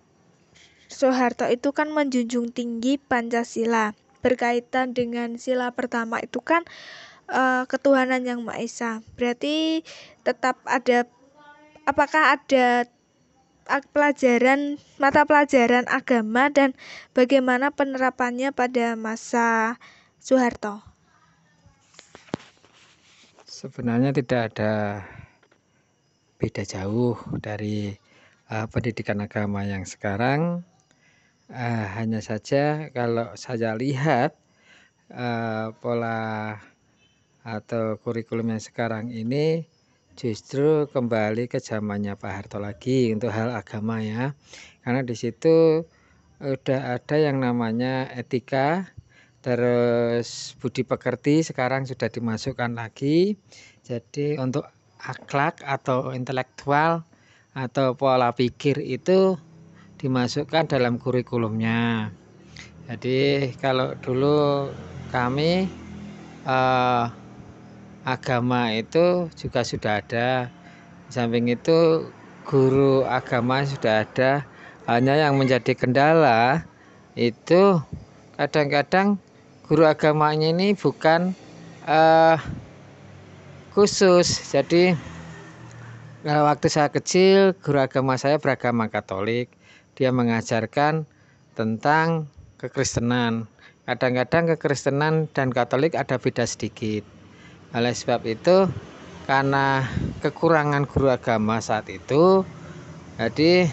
Soeharto 0.87 1.51
itu 1.51 1.75
kan 1.75 1.91
menjunjung 1.91 2.55
tinggi 2.55 2.97
Pancasila. 2.97 3.93
Berkaitan 4.23 4.95
dengan 4.95 5.39
sila 5.39 5.75
pertama 5.75 6.23
itu 6.23 6.39
kan 6.43 6.63
uh, 7.31 7.67
ketuhanan 7.67 8.23
yang 8.23 8.47
Maha 8.47 8.63
Esa. 8.63 8.93
Berarti 9.19 9.83
tetap 10.23 10.63
ada 10.63 11.11
apakah 11.89 12.37
ada 12.37 12.85
pelajaran 13.97 14.77
mata 15.01 15.25
pelajaran 15.25 15.89
agama 15.89 16.53
dan 16.53 16.77
bagaimana 17.17 17.73
penerapannya 17.73 18.53
pada 18.53 18.93
masa 18.93 19.81
Soeharto? 20.21 20.85
Sebenarnya 23.49 24.13
tidak 24.13 24.55
ada 24.55 25.03
beda 26.37 26.63
jauh 26.63 27.17
dari 27.41 27.97
uh, 28.53 28.69
pendidikan 28.69 29.25
agama 29.25 29.65
yang 29.65 29.89
sekarang. 29.89 30.63
Uh, 31.49 31.87
hanya 31.97 32.21
saja 32.21 32.93
kalau 32.93 33.33
saya 33.33 33.73
lihat 33.73 34.37
uh, 35.09 35.73
pola 35.81 36.61
atau 37.41 37.97
kurikulum 38.05 38.53
yang 38.53 38.61
sekarang 38.61 39.09
ini 39.09 39.65
justru 40.19 40.91
kembali 40.91 41.47
ke 41.47 41.63
zamannya 41.63 42.19
Pak 42.19 42.33
Harto 42.35 42.59
lagi 42.59 43.15
untuk 43.15 43.31
hal 43.31 43.55
agama 43.55 44.03
ya. 44.03 44.35
Karena 44.83 45.07
di 45.07 45.15
situ 45.15 45.87
udah 46.43 46.99
ada 46.99 47.17
yang 47.23 47.39
namanya 47.39 48.11
etika 48.11 48.91
terus 49.47 50.59
budi 50.59 50.83
pekerti 50.83 51.47
sekarang 51.47 51.87
sudah 51.87 52.11
dimasukkan 52.11 52.75
lagi. 52.75 53.39
Jadi 53.87 54.35
untuk 54.43 54.67
akhlak 54.99 55.63
atau 55.63 56.11
intelektual 56.11 57.07
atau 57.55 57.95
pola 57.95 58.35
pikir 58.35 58.83
itu 58.83 59.39
dimasukkan 60.03 60.67
dalam 60.67 60.99
kurikulumnya. 60.99 62.11
Jadi 62.91 63.55
kalau 63.63 63.95
dulu 64.03 64.67
kami 65.15 65.71
eh, 66.43 67.05
agama 68.09 68.73
itu 68.73 69.29
juga 69.37 69.61
sudah 69.61 70.01
ada. 70.01 70.49
Di 71.09 71.13
samping 71.13 71.53
itu 71.53 72.09
guru 72.49 73.05
agama 73.05 73.61
sudah 73.69 74.09
ada. 74.09 74.49
Hanya 74.89 75.21
yang 75.21 75.37
menjadi 75.37 75.77
kendala 75.77 76.65
itu 77.13 77.77
kadang-kadang 78.41 79.21
guru 79.69 79.85
agamanya 79.85 80.49
ini 80.49 80.73
bukan 80.73 81.37
uh, 81.85 82.41
khusus. 83.77 84.25
Jadi 84.49 84.97
waktu 86.25 86.67
saya 86.73 86.89
kecil 86.89 87.53
guru 87.61 87.85
agama 87.85 88.17
saya 88.17 88.41
beragama 88.41 88.89
Katolik. 88.89 89.53
Dia 90.01 90.09
mengajarkan 90.15 91.05
tentang 91.53 92.33
kekristenan. 92.57 93.45
Kadang-kadang 93.85 94.57
kekristenan 94.57 95.29
dan 95.37 95.53
Katolik 95.53 95.93
ada 95.99 96.17
beda 96.17 96.49
sedikit 96.49 97.18
oleh 97.77 97.93
sebab 97.93 98.21
itu 98.25 98.57
karena 99.29 99.85
kekurangan 100.25 100.89
guru 100.89 101.13
agama 101.13 101.61
saat 101.61 101.87
itu 101.93 102.49
jadi 103.21 103.69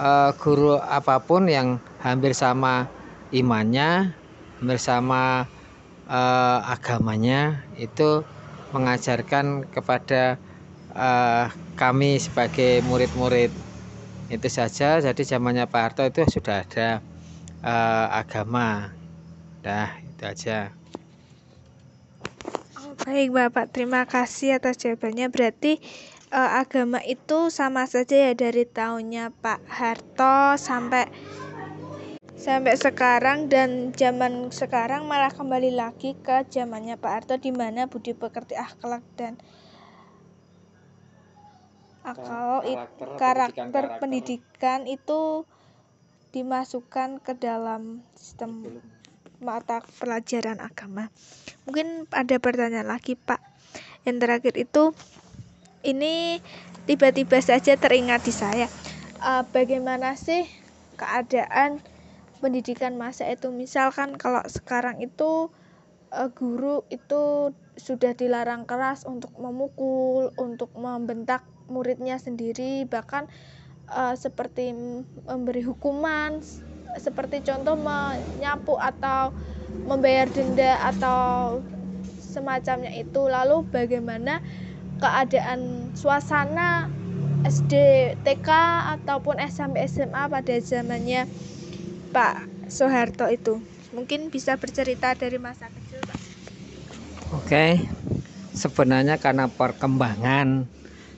eh, 0.00 0.30
guru 0.42 0.74
apa 0.98 1.22
pun 1.28 1.46
yang 1.46 1.68
hampir 2.02 2.32
sama 2.34 2.90
imannya 3.30 4.18
hampir 4.58 4.78
sama 4.82 5.46
eh, 6.10 6.58
agamanya 6.74 7.68
itu 7.78 8.26
mengajarkan 8.74 9.70
kepada 9.70 10.42
eh, 10.90 11.46
kami 11.78 12.18
sebagai 12.20 12.82
murid-murid. 12.84 13.52
Itu 14.32 14.48
saja 14.48 14.98
jadi 15.04 15.22
zamannya 15.22 15.68
Pak 15.68 15.82
Harto 15.84 16.02
itu 16.08 16.22
sudah 16.24 16.64
ada 16.64 17.04
agama. 18.20 18.96
Dah 19.62 19.94
itu 20.02 20.22
aja 20.26 20.81
Baik 23.02 23.34
Bapak, 23.34 23.74
terima 23.74 24.06
kasih 24.06 24.62
atas 24.62 24.78
jawabannya. 24.78 25.26
Berarti 25.26 25.82
uh, 26.30 26.62
agama 26.62 27.02
itu 27.02 27.50
sama 27.50 27.82
saja 27.90 28.30
ya 28.30 28.32
dari 28.38 28.62
tahunnya 28.62 29.34
Pak 29.42 29.66
Harto 29.66 30.54
sampai 30.54 31.10
sampai 32.38 32.78
sekarang 32.78 33.50
dan 33.50 33.90
zaman 33.90 34.54
sekarang 34.54 35.10
malah 35.10 35.34
kembali 35.34 35.74
lagi 35.74 36.14
ke 36.14 36.46
zamannya 36.46 36.94
Pak 36.94 37.10
Harto 37.10 37.34
di 37.42 37.50
mana 37.50 37.90
budi 37.90 38.14
pekerti 38.14 38.54
akhlak 38.54 39.02
dan 39.18 39.34
akal 42.06 42.62
karakter, 42.62 43.18
karakter 43.18 43.84
pendidikan, 43.98 43.98
pendidikan 43.98 44.80
itu 44.86 45.42
dimasukkan 46.30 47.18
ke 47.18 47.34
dalam 47.34 48.06
sistem 48.14 48.78
mata 49.42 49.82
pelajaran 49.98 50.62
agama. 50.62 51.10
Mungkin 51.66 52.06
ada 52.14 52.38
pertanyaan 52.38 52.88
lagi, 52.88 53.18
Pak. 53.18 53.42
Yang 54.06 54.16
terakhir 54.22 54.54
itu 54.56 54.82
ini 55.82 56.38
tiba-tiba 56.86 57.38
saja 57.42 57.74
teringat 57.74 58.22
di 58.22 58.32
saya. 58.32 58.66
Uh, 59.22 59.46
bagaimana 59.54 60.18
sih 60.18 60.46
keadaan 60.98 61.82
pendidikan 62.42 62.98
masa 62.98 63.30
itu? 63.30 63.50
Misalkan 63.54 64.18
kalau 64.18 64.42
sekarang 64.50 64.98
itu 65.02 65.50
uh, 66.10 66.30
guru 66.34 66.86
itu 66.90 67.54
sudah 67.78 68.14
dilarang 68.14 68.66
keras 68.66 69.06
untuk 69.06 69.30
memukul, 69.38 70.34
untuk 70.38 70.74
membentak 70.74 71.46
muridnya 71.70 72.18
sendiri, 72.18 72.84
bahkan 72.90 73.30
uh, 73.88 74.14
seperti 74.18 74.74
memberi 75.24 75.62
hukuman 75.62 76.42
seperti 76.98 77.40
contoh 77.44 77.76
menyapu 77.78 78.76
atau 78.76 79.32
membayar 79.88 80.28
denda 80.28 80.76
atau 80.82 81.60
semacamnya 82.20 82.92
itu. 82.96 83.28
Lalu 83.28 83.68
bagaimana 83.68 84.40
keadaan 85.00 85.92
suasana 85.96 86.88
SD 87.42 87.74
TK 88.22 88.48
ataupun 88.98 89.42
SMP 89.42 89.84
SMA 89.90 90.30
pada 90.30 90.54
zamannya 90.62 91.26
Pak 92.14 92.68
Soeharto 92.70 93.26
itu? 93.28 93.58
Mungkin 93.92 94.32
bisa 94.32 94.56
bercerita 94.56 95.12
dari 95.12 95.36
masa 95.36 95.68
kecil 95.68 96.00
Pak. 96.06 96.20
Oke. 97.36 97.66
Sebenarnya 98.52 99.16
karena 99.16 99.48
perkembangan 99.48 100.68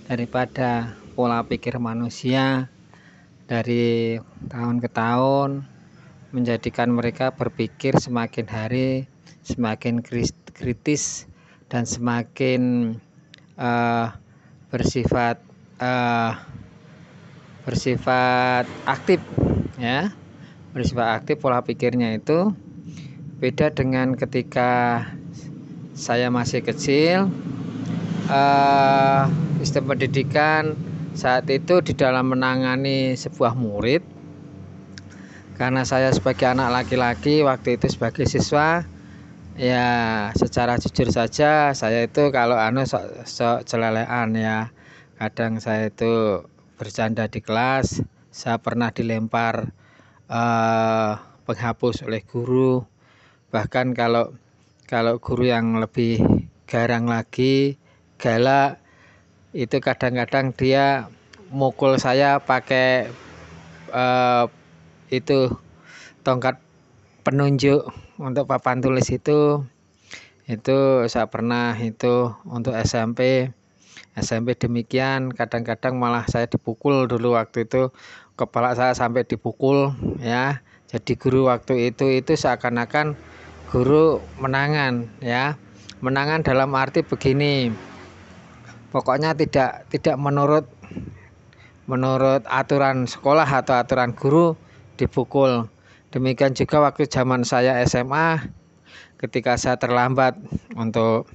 daripada 0.06 0.94
pola 1.18 1.42
pikir 1.42 1.82
manusia 1.82 2.73
dari 3.44 4.16
tahun 4.48 4.80
ke 4.80 4.88
tahun 4.88 5.64
menjadikan 6.32 6.90
mereka 6.90 7.30
berpikir 7.30 7.94
semakin 8.00 8.46
hari 8.48 9.06
semakin 9.44 10.00
kritis 10.56 11.28
dan 11.68 11.84
semakin 11.84 12.94
uh, 13.60 14.16
bersifat 14.72 15.38
uh, 15.78 16.40
bersifat 17.68 18.64
aktif 18.88 19.20
ya. 19.76 20.10
Bersifat 20.74 21.22
aktif 21.22 21.38
pola 21.38 21.62
pikirnya 21.62 22.18
itu 22.18 22.50
beda 23.38 23.70
dengan 23.70 24.18
ketika 24.18 25.04
saya 25.94 26.26
masih 26.32 26.64
kecil 26.66 27.30
uh, 28.26 29.30
sistem 29.62 29.94
pendidikan 29.94 30.74
saat 31.14 31.46
itu 31.46 31.80
di 31.80 31.94
dalam 31.94 32.34
menangani 32.34 33.14
sebuah 33.14 33.54
murid. 33.54 34.02
Karena 35.54 35.86
saya 35.86 36.10
sebagai 36.10 36.50
anak 36.50 36.82
laki-laki 36.82 37.46
waktu 37.46 37.78
itu 37.78 37.86
sebagai 37.86 38.26
siswa 38.26 38.82
ya 39.54 39.86
secara 40.34 40.74
jujur 40.82 41.14
saja 41.14 41.70
saya 41.78 42.10
itu 42.10 42.34
kalau 42.34 42.58
anu 42.58 42.82
sok, 42.82 43.22
sok 43.24 43.58
celelean 43.64 44.34
ya. 44.34 44.74
Kadang 45.14 45.62
saya 45.62 45.94
itu 45.94 46.42
bercanda 46.74 47.30
di 47.30 47.38
kelas 47.38 48.02
saya 48.34 48.58
pernah 48.58 48.90
dilempar 48.90 49.70
uh, 50.26 51.12
penghapus 51.46 52.02
oleh 52.02 52.26
guru. 52.26 52.82
Bahkan 53.54 53.94
kalau 53.94 54.34
kalau 54.90 55.22
guru 55.22 55.46
yang 55.46 55.78
lebih 55.78 56.18
garang 56.66 57.06
lagi 57.06 57.78
galak 58.18 58.83
itu 59.54 59.78
kadang-kadang 59.78 60.50
dia 60.50 61.06
mukul 61.54 61.94
saya 62.02 62.42
pakai 62.42 63.06
uh, 63.94 64.50
itu 65.14 65.46
tongkat 66.26 66.58
penunjuk 67.22 67.86
untuk 68.18 68.50
papan 68.50 68.82
tulis 68.82 69.06
itu. 69.14 69.62
Itu 70.44 71.06
saya 71.06 71.30
pernah 71.30 71.78
itu 71.78 72.34
untuk 72.44 72.74
SMP 72.76 73.48
SMP 74.18 74.58
demikian 74.58 75.30
kadang-kadang 75.30 75.98
malah 75.98 76.26
saya 76.26 76.50
dipukul 76.50 77.06
dulu 77.06 77.38
waktu 77.38 77.70
itu. 77.70 77.94
Kepala 78.34 78.74
saya 78.74 78.90
sampai 78.98 79.22
dipukul 79.22 79.94
ya. 80.18 80.66
Jadi 80.90 81.14
guru 81.14 81.46
waktu 81.46 81.94
itu 81.94 82.10
itu 82.10 82.34
seakan-akan 82.34 83.14
guru 83.70 84.18
menangan 84.42 85.06
ya. 85.22 85.54
Menangan 86.02 86.42
dalam 86.42 86.74
arti 86.74 87.06
begini 87.06 87.70
pokoknya 88.94 89.34
tidak 89.34 89.90
tidak 89.90 90.14
menurut 90.14 90.70
menurut 91.90 92.46
aturan 92.46 93.10
sekolah 93.10 93.44
atau 93.44 93.74
aturan 93.82 94.14
guru 94.14 94.54
dipukul. 94.94 95.66
Demikian 96.14 96.54
juga 96.54 96.78
waktu 96.78 97.10
zaman 97.10 97.42
saya 97.42 97.82
SMA 97.82 98.38
ketika 99.18 99.58
saya 99.58 99.74
terlambat 99.82 100.38
untuk 100.78 101.26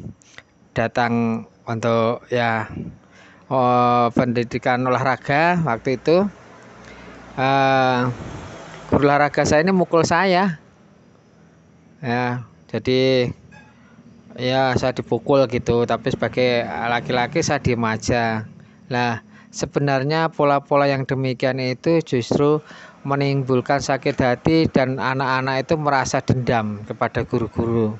datang 0.72 1.43
untuk 1.67 2.24
ya 2.32 2.72
oh, 3.52 4.08
pendidikan 4.15 4.88
olahraga 4.88 5.60
waktu 5.67 6.00
itu 6.00 6.24
uh, 7.36 8.08
guru 8.88 9.04
olahraga 9.04 9.43
saya 9.43 9.67
ini 9.67 9.76
mukul 9.76 10.08
saya. 10.08 10.63
Ya 12.00 12.48
jadi 12.72 13.28
ya 14.39 14.71
saya 14.80 14.95
dipukul 14.95 15.43
gitu 15.52 15.84
tapi 15.84 16.15
sebagai 16.15 16.63
laki-laki 16.63 17.43
saya 17.43 17.60
diem 17.60 17.84
aja 17.84 18.47
lah 18.88 19.19
sebenarnya 19.52 20.32
pola-pola 20.32 20.88
yang 20.88 21.04
demikian 21.04 21.60
itu 21.60 21.99
justru 21.99 22.63
menimbulkan 23.04 23.84
sakit 23.84 24.15
hati 24.15 24.71
dan 24.71 24.95
anak-anak 24.95 25.67
itu 25.67 25.75
merasa 25.75 26.23
dendam 26.23 26.80
kepada 26.88 27.28
guru-guru 27.28 27.99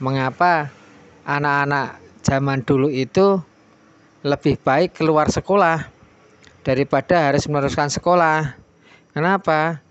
mengapa 0.00 0.72
anak-anak 1.28 2.00
zaman 2.24 2.64
dulu 2.64 2.88
itu 2.88 3.38
lebih 4.24 4.56
baik 4.62 4.96
keluar 4.96 5.28
sekolah 5.28 5.90
daripada 6.62 7.30
harus 7.30 7.46
meneruskan 7.50 7.90
sekolah. 7.90 8.54
Kenapa? 9.10 9.82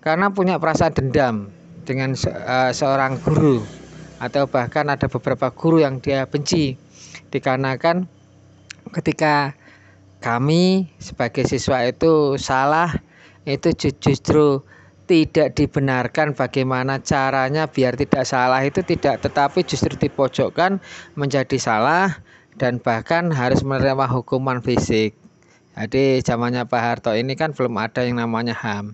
Karena 0.00 0.32
punya 0.32 0.56
perasaan 0.56 0.94
dendam 0.96 1.50
dengan 1.84 2.14
se 2.14 2.30
uh, 2.30 2.72
seorang 2.72 3.18
guru 3.20 3.79
atau 4.20 4.44
bahkan 4.46 4.86
ada 4.92 5.08
beberapa 5.08 5.48
guru 5.50 5.80
yang 5.80 5.98
dia 5.98 6.28
benci 6.28 6.76
dikarenakan 7.32 8.04
ketika 8.92 9.56
kami 10.20 10.92
sebagai 11.00 11.48
siswa 11.48 11.88
itu 11.88 12.36
salah 12.36 12.92
itu 13.48 13.72
justru 13.96 14.60
tidak 15.08 15.58
dibenarkan 15.58 16.36
bagaimana 16.36 17.02
caranya 17.02 17.66
biar 17.66 17.98
tidak 17.98 18.28
salah 18.28 18.62
itu 18.62 18.84
tidak 18.84 19.24
tetapi 19.24 19.64
justru 19.66 19.96
dipojokkan 19.96 20.78
menjadi 21.16 21.56
salah 21.58 22.20
dan 22.60 22.76
bahkan 22.76 23.32
harus 23.32 23.64
menerima 23.64 24.04
hukuman 24.04 24.60
fisik. 24.60 25.16
Jadi 25.72 26.20
zamannya 26.20 26.68
Pak 26.68 26.82
Harto 26.82 27.16
ini 27.16 27.32
kan 27.32 27.56
belum 27.56 27.72
ada 27.80 28.04
yang 28.04 28.20
namanya 28.20 28.52
HAM. 28.52 28.92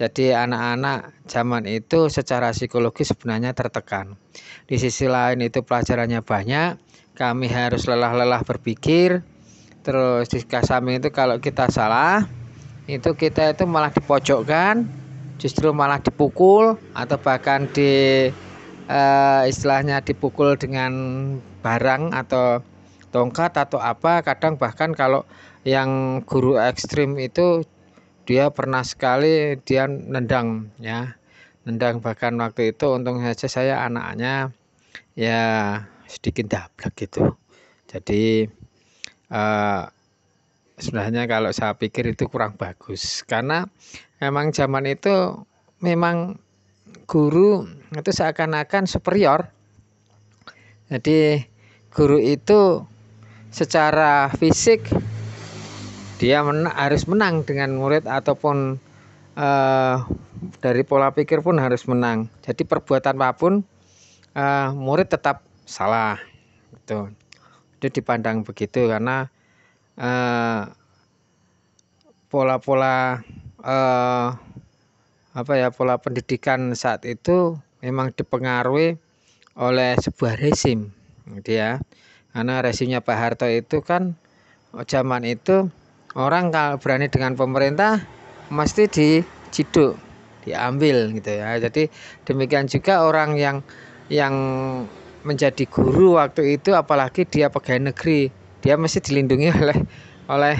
Jadi 0.00 0.32
anak-anak 0.32 1.28
zaman 1.28 1.68
itu 1.68 2.08
secara 2.08 2.56
psikologis 2.56 3.12
sebenarnya 3.12 3.52
tertekan. 3.52 4.16
Di 4.64 4.80
sisi 4.80 5.04
lain 5.04 5.44
itu 5.44 5.60
pelajarannya 5.60 6.24
banyak, 6.24 6.80
kami 7.12 7.52
harus 7.52 7.84
lelah-lelah 7.84 8.40
berpikir. 8.40 9.20
Terus 9.84 10.32
di 10.32 10.40
samping 10.40 11.04
itu 11.04 11.12
kalau 11.12 11.36
kita 11.36 11.68
salah, 11.68 12.24
itu 12.88 13.12
kita 13.12 13.52
itu 13.52 13.68
malah 13.68 13.92
dipojokkan, 13.92 14.88
justru 15.36 15.68
malah 15.76 16.00
dipukul 16.00 16.80
atau 16.96 17.20
bahkan 17.20 17.68
di 17.68 18.32
uh, 18.88 19.44
istilahnya 19.44 20.00
dipukul 20.00 20.56
dengan 20.56 20.92
barang 21.60 22.16
atau 22.16 22.64
tongkat 23.12 23.52
atau 23.52 23.76
apa 23.76 24.24
kadang 24.24 24.56
bahkan 24.56 24.96
kalau 24.96 25.28
yang 25.68 26.22
guru 26.24 26.56
ekstrim 26.56 27.20
itu 27.20 27.68
dia 28.30 28.46
pernah 28.54 28.86
sekali 28.86 29.58
dia 29.66 29.90
nendang 29.90 30.70
ya. 30.78 31.18
Nendang 31.66 31.98
bahkan 31.98 32.38
waktu 32.38 32.70
itu 32.70 32.86
untung 32.94 33.18
saja 33.18 33.50
saya 33.50 33.74
anaknya 33.82 34.54
ya 35.18 35.42
sedikit 36.06 36.46
dablek 36.46 36.94
gitu. 36.94 37.34
Jadi 37.90 38.46
uh, 39.34 39.82
sebenarnya 40.78 41.26
kalau 41.26 41.50
saya 41.50 41.74
pikir 41.74 42.14
itu 42.14 42.30
kurang 42.30 42.54
bagus. 42.54 43.26
Karena 43.26 43.66
memang 44.22 44.54
zaman 44.54 44.86
itu 44.86 45.42
memang 45.82 46.38
guru 47.10 47.66
itu 47.90 48.10
seakan-akan 48.14 48.86
superior. 48.86 49.50
Jadi 50.86 51.50
guru 51.90 52.22
itu 52.22 52.86
secara 53.50 54.30
fisik 54.38 54.86
dia 56.20 56.44
men 56.44 56.68
harus 56.68 57.08
menang 57.08 57.48
dengan 57.48 57.72
murid 57.80 58.04
ataupun 58.04 58.76
uh, 59.40 60.04
dari 60.60 60.84
pola 60.84 61.16
pikir 61.16 61.40
pun 61.40 61.56
harus 61.56 61.88
menang. 61.88 62.28
Jadi 62.44 62.68
perbuatan 62.68 63.16
apa 63.16 63.32
pun 63.32 63.64
uh, 64.36 64.68
murid 64.76 65.08
tetap 65.08 65.40
salah. 65.64 66.20
Gitu. 66.76 67.08
Itu 67.80 67.86
dipandang 67.88 68.44
begitu 68.44 68.84
karena 68.84 69.32
uh, 69.96 70.68
pola-pola 72.30 73.26
eh, 73.66 74.28
apa 75.34 75.52
ya 75.58 75.74
pola 75.74 75.98
pendidikan 75.98 76.78
saat 76.78 77.02
itu 77.02 77.58
memang 77.82 78.14
dipengaruhi 78.14 78.94
oleh 79.58 79.98
sebuah 79.98 80.38
rezim 80.38 80.94
gitu 81.34 81.58
karena 82.30 82.62
rezimnya 82.62 83.02
Pak 83.02 83.18
Harto 83.18 83.50
itu 83.50 83.82
kan 83.82 84.14
zaman 84.86 85.26
itu 85.26 85.66
orang 86.18 86.50
kalau 86.50 86.78
berani 86.82 87.06
dengan 87.06 87.38
pemerintah 87.38 88.02
mesti 88.50 88.90
diciduk 88.90 89.94
diambil 90.42 91.12
gitu 91.14 91.30
ya. 91.30 91.54
Jadi 91.60 91.86
demikian 92.26 92.66
juga 92.66 93.06
orang 93.06 93.38
yang 93.38 93.62
yang 94.10 94.34
menjadi 95.22 95.68
guru 95.68 96.16
waktu 96.18 96.58
itu 96.58 96.72
apalagi 96.72 97.28
dia 97.28 97.52
pegawai 97.52 97.92
negeri 97.92 98.32
dia 98.64 98.74
mesti 98.74 98.98
dilindungi 99.04 99.52
oleh 99.62 99.78
oleh 100.26 100.56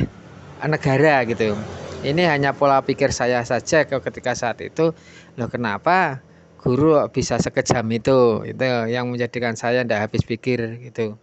negara 0.62 1.24
gitu. 1.26 1.56
Ini 2.00 2.32
hanya 2.32 2.56
pola 2.56 2.80
pikir 2.80 3.12
saya 3.12 3.44
saja 3.44 3.84
ketika 3.84 4.32
saat 4.32 4.64
itu 4.64 4.96
loh 5.36 5.48
kenapa 5.52 6.24
guru 6.60 6.96
bisa 7.12 7.36
sekejam 7.36 7.84
itu? 7.92 8.44
Itu 8.44 8.64
yang 8.88 9.12
menjadikan 9.12 9.56
saya 9.56 9.84
tidak 9.84 10.08
habis 10.08 10.22
pikir 10.24 10.80
gitu. 10.80 11.20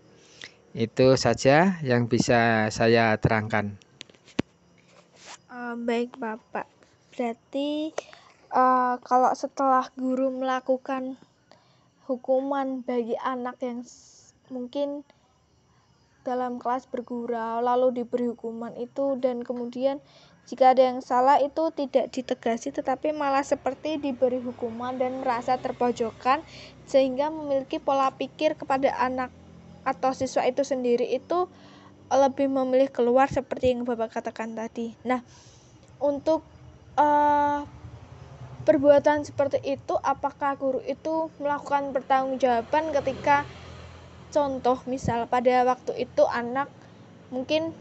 Itu 0.78 1.18
saja 1.18 1.82
yang 1.82 2.06
bisa 2.06 2.70
saya 2.70 3.18
terangkan 3.18 3.82
uh, 5.68 5.76
baik 5.76 6.16
bapak 6.16 6.68
berarti 7.12 7.92
uh, 8.56 8.96
kalau 9.04 9.32
setelah 9.36 9.92
guru 10.00 10.32
melakukan 10.32 11.20
hukuman 12.08 12.80
bagi 12.88 13.20
anak 13.20 13.60
yang 13.60 13.84
mungkin 14.48 15.04
dalam 16.24 16.60
kelas 16.60 16.88
bergurau 16.88 17.60
lalu 17.60 18.04
diberi 18.04 18.32
hukuman 18.32 18.76
itu 18.80 19.20
dan 19.20 19.44
kemudian 19.44 20.00
jika 20.48 20.72
ada 20.72 20.88
yang 20.88 21.04
salah 21.04 21.44
itu 21.44 21.72
tidak 21.76 22.16
ditegasi 22.16 22.72
tetapi 22.72 23.12
malah 23.12 23.44
seperti 23.44 24.00
diberi 24.00 24.40
hukuman 24.40 24.96
dan 24.96 25.20
merasa 25.20 25.60
terpojokan 25.60 26.40
sehingga 26.88 27.28
memiliki 27.28 27.84
pola 27.84 28.16
pikir 28.16 28.56
kepada 28.56 28.96
anak 29.04 29.32
atau 29.84 30.16
siswa 30.16 30.48
itu 30.48 30.64
sendiri 30.64 31.12
itu 31.12 31.52
lebih 32.12 32.48
memilih 32.48 32.88
keluar 32.88 33.28
seperti 33.28 33.76
yang 33.76 33.84
Bapak 33.84 34.20
katakan 34.20 34.56
tadi. 34.56 34.96
Nah, 35.04 35.20
untuk 35.98 36.46
uh, 36.98 37.66
perbuatan 38.68 39.24
seperti 39.24 39.64
itu 39.64 39.96
apakah 40.04 40.60
guru 40.60 40.84
itu 40.84 41.32
melakukan 41.40 41.96
pertanggungjawaban 41.96 42.92
ketika 42.92 43.48
contoh 44.28 44.84
misal 44.84 45.24
pada 45.32 45.64
waktu 45.64 46.04
itu 46.04 46.28
anak 46.28 46.68
mungkin 47.32 47.72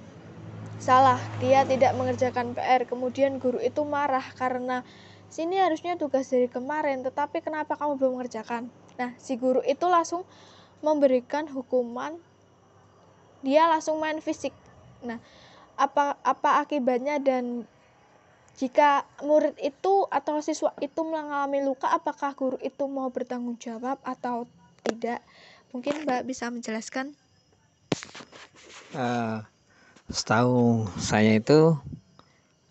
salah 0.79 1.19
dia 1.43 1.67
tidak 1.67 1.97
mengerjakan 1.99 2.55
PR 2.55 2.87
kemudian 2.87 3.43
guru 3.43 3.59
itu 3.59 3.83
marah 3.83 4.23
karena 4.39 4.87
sini 5.27 5.59
harusnya 5.59 5.99
tugas 5.99 6.31
dari 6.31 6.47
kemarin 6.47 7.03
tetapi 7.03 7.43
kenapa 7.43 7.75
kamu 7.75 7.99
belum 7.99 8.13
mengerjakan? 8.21 8.71
Nah 8.95 9.11
si 9.19 9.35
guru 9.35 9.65
itu 9.67 9.91
langsung 9.91 10.23
memberikan 10.85 11.51
hukuman 11.51 12.15
dia 13.43 13.67
langsung 13.67 13.99
main 13.99 14.23
fisik. 14.23 14.55
Nah 15.03 15.19
apa 15.77 16.15
apa 16.23 16.63
akibatnya 16.63 17.19
dan 17.19 17.67
jika 18.57 19.05
murid 19.21 19.57
itu 19.61 20.09
atau 20.09 20.41
siswa 20.41 20.73
itu 20.81 21.01
mengalami 21.05 21.61
luka 21.61 21.93
apakah 21.93 22.33
guru 22.33 22.57
itu 22.65 22.89
mau 22.89 23.13
bertanggung 23.13 23.61
jawab 23.61 24.01
atau 24.01 24.49
tidak 24.81 25.21
Mungkin 25.77 26.09
Mbak 26.09 26.25
bisa 26.25 26.49
menjelaskan? 26.49 27.13
Uh, 28.97 29.45
setahu 30.09 30.89
saya 30.97 31.37
itu 31.37 31.77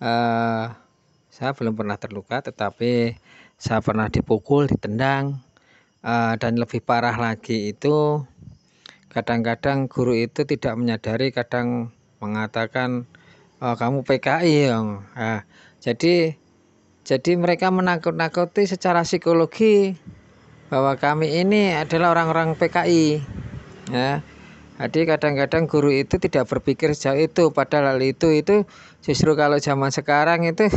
uh, 0.02 0.74
saya 1.30 1.52
belum 1.54 1.78
pernah 1.78 2.02
terluka, 2.02 2.42
tetapi 2.42 3.14
saya 3.62 3.84
pernah 3.86 4.10
dipukul 4.10 4.66
ditendang 4.66 5.38
uh, 6.02 6.34
dan 6.40 6.58
lebih 6.58 6.82
parah 6.82 7.14
lagi 7.14 7.76
itu 7.76 8.26
kadang-kadang 9.14 9.86
guru 9.86 10.18
itu 10.18 10.42
tidak 10.50 10.74
menyadari 10.74 11.30
kadang 11.30 11.94
mengatakan 12.18 13.06
oh, 13.62 13.78
kamu 13.78 14.02
PKI 14.02 14.74
yang 14.74 15.06
nah, 15.14 15.46
jadi 15.86 16.34
jadi 17.06 17.38
mereka 17.38 17.70
menakut-nakuti 17.70 18.66
secara 18.66 19.06
psikologi 19.06 19.94
bahwa 20.74 20.98
kami 20.98 21.46
ini 21.46 21.78
adalah 21.78 22.18
orang-orang 22.18 22.58
PKI 22.58 23.22
ya. 23.94 24.26
Jadi 24.76 25.08
kadang-kadang 25.08 25.70
guru 25.70 25.94
itu 25.94 26.18
tidak 26.18 26.50
berpikir 26.50 26.92
sejauh 26.98 27.30
itu 27.30 27.54
padahal 27.54 27.96
hal 27.96 28.02
itu 28.02 28.34
itu 28.34 28.66
justru 29.06 29.38
kalau 29.38 29.62
zaman 29.62 29.94
sekarang 29.94 30.50
itu 30.50 30.68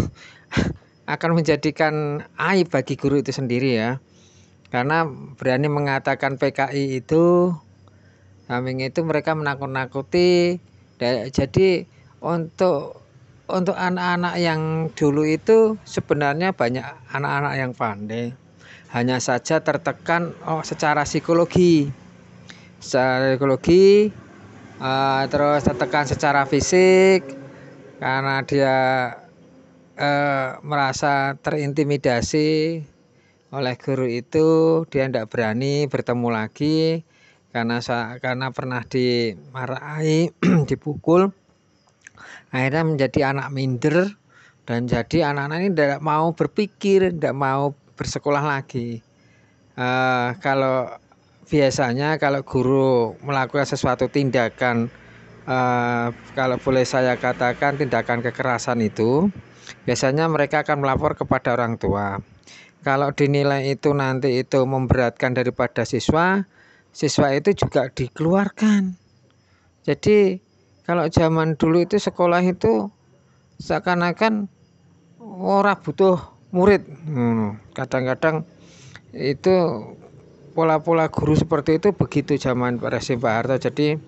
akan 1.16 1.30
menjadikan 1.34 2.22
aib 2.36 2.68
bagi 2.68 3.00
guru 3.00 3.24
itu 3.24 3.32
sendiri 3.32 3.80
ya. 3.80 3.90
Karena 4.68 5.08
berani 5.40 5.72
mengatakan 5.72 6.36
PKI 6.36 7.00
itu 7.00 7.56
samping 8.44 8.84
itu 8.84 9.00
mereka 9.08 9.32
menakut-nakuti. 9.32 10.60
Jadi 11.32 11.88
untuk 12.20 13.07
untuk 13.48 13.74
anak-anak 13.74 14.36
yang 14.36 14.92
dulu 14.92 15.24
itu 15.24 15.80
sebenarnya 15.88 16.52
banyak 16.52 16.84
anak-anak 17.12 17.54
yang 17.56 17.72
pandai. 17.72 18.36
Hanya 18.92 19.20
saja 19.20 19.60
tertekan 19.60 20.36
oh, 20.44 20.60
secara 20.64 21.04
psikologi. 21.04 21.88
Secara 22.80 23.32
psikologi 23.32 24.12
uh, 24.80 25.22
terus 25.28 25.66
tertekan 25.66 26.06
secara 26.06 26.46
fisik 26.46 27.24
karena 27.98 28.46
dia 28.46 28.76
uh, 29.98 30.62
merasa 30.62 31.34
terintimidasi 31.42 32.82
oleh 33.48 33.74
guru 33.80 34.06
itu 34.06 34.48
dia 34.92 35.08
tidak 35.08 35.32
berani 35.32 35.88
bertemu 35.88 36.28
lagi 36.28 37.02
karena 37.48 37.80
karena 38.20 38.52
pernah 38.52 38.84
dimarahi 38.84 40.30
dipukul 40.70 41.32
akhirnya 42.54 42.82
menjadi 42.84 43.20
anak 43.34 43.48
minder 43.52 44.16
dan 44.68 44.84
jadi 44.84 45.32
anak-anak 45.32 45.58
ini 45.64 45.70
tidak 45.72 46.02
mau 46.04 46.32
berpikir 46.36 47.12
tidak 47.12 47.34
mau 47.36 47.72
bersekolah 47.96 48.44
lagi. 48.44 49.00
Uh, 49.78 50.34
kalau 50.44 50.92
biasanya 51.48 52.20
kalau 52.20 52.44
guru 52.44 53.16
melakukan 53.24 53.64
sesuatu 53.64 54.10
tindakan 54.12 54.92
uh, 55.48 56.12
kalau 56.36 56.60
boleh 56.60 56.84
saya 56.84 57.16
katakan 57.16 57.80
tindakan 57.80 58.20
kekerasan 58.20 58.84
itu 58.84 59.32
biasanya 59.88 60.28
mereka 60.28 60.60
akan 60.62 60.84
melapor 60.84 61.16
kepada 61.16 61.56
orang 61.56 61.80
tua. 61.80 62.20
Kalau 62.84 63.10
dinilai 63.10 63.74
itu 63.74 63.90
nanti 63.96 64.38
itu 64.38 64.62
memberatkan 64.62 65.34
daripada 65.34 65.82
siswa 65.82 66.44
siswa 66.92 67.32
itu 67.32 67.56
juga 67.56 67.88
dikeluarkan. 67.88 68.94
Jadi 69.88 70.47
kalau 70.88 71.04
zaman 71.12 71.60
dulu 71.60 71.84
itu 71.84 72.00
sekolah 72.00 72.40
itu 72.40 72.88
seakan-akan 73.60 74.48
orang 75.20 75.76
butuh 75.84 76.16
murid. 76.48 76.88
Kadang-kadang 77.76 78.48
itu 79.12 79.52
pola-pola 80.56 81.12
guru 81.12 81.36
seperti 81.36 81.76
itu 81.76 81.92
begitu 81.92 82.40
zaman 82.40 82.80
Resim 82.80 83.20
Pak 83.20 83.32
Harto. 83.36 83.60
Jadi 83.60 84.00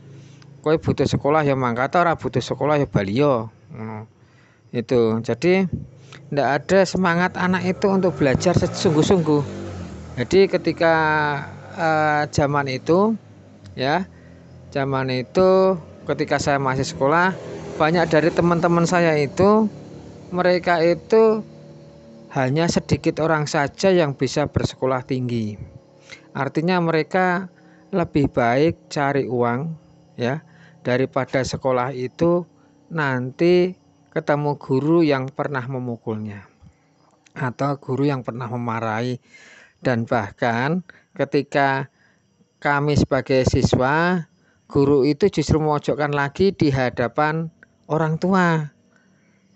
kowe 0.64 0.72
butuh 0.80 1.04
sekolah 1.04 1.44
ya 1.44 1.52
mangkata 1.52 2.00
orang 2.00 2.16
butuh 2.16 2.40
sekolah 2.40 2.80
ya 2.80 2.88
balio 2.88 3.52
hmm. 3.76 4.08
itu. 4.72 5.20
Jadi 5.20 5.68
tidak 6.32 6.48
ada 6.48 6.78
semangat 6.88 7.36
anak 7.36 7.68
itu 7.68 7.86
untuk 7.92 8.16
belajar 8.16 8.56
sungguh-sungguh 8.56 9.60
jadi 10.20 10.52
ketika 10.52 10.94
uh, 11.80 12.22
zaman 12.28 12.68
itu 12.68 13.16
ya 13.72 14.04
zaman 14.68 15.08
itu 15.08 15.80
ketika 16.10 16.42
saya 16.42 16.58
masih 16.58 16.82
sekolah 16.82 17.38
banyak 17.78 18.10
dari 18.10 18.34
teman-teman 18.34 18.82
saya 18.82 19.14
itu 19.14 19.70
mereka 20.34 20.82
itu 20.82 21.46
hanya 22.34 22.66
sedikit 22.66 23.22
orang 23.22 23.46
saja 23.46 23.90
yang 23.90 24.14
bisa 24.14 24.46
bersekolah 24.46 25.02
tinggi. 25.06 25.58
Artinya 26.34 26.78
mereka 26.78 27.50
lebih 27.90 28.30
baik 28.30 28.90
cari 28.90 29.26
uang 29.26 29.74
ya 30.14 30.42
daripada 30.86 31.42
sekolah 31.42 31.90
itu 31.94 32.46
nanti 32.90 33.74
ketemu 34.10 34.58
guru 34.58 35.02
yang 35.02 35.30
pernah 35.30 35.62
memukulnya 35.66 36.46
atau 37.34 37.78
guru 37.78 38.06
yang 38.06 38.22
pernah 38.26 38.50
memarahi. 38.50 39.18
Dan 39.80 40.04
bahkan 40.04 40.84
ketika 41.16 41.88
kami 42.60 42.94
sebagai 42.94 43.48
siswa 43.48 44.28
guru 44.70 45.02
itu 45.02 45.26
justru 45.26 45.58
memojokkan 45.58 46.14
lagi 46.14 46.54
di 46.54 46.70
hadapan 46.70 47.50
orang 47.90 48.22
tua 48.22 48.70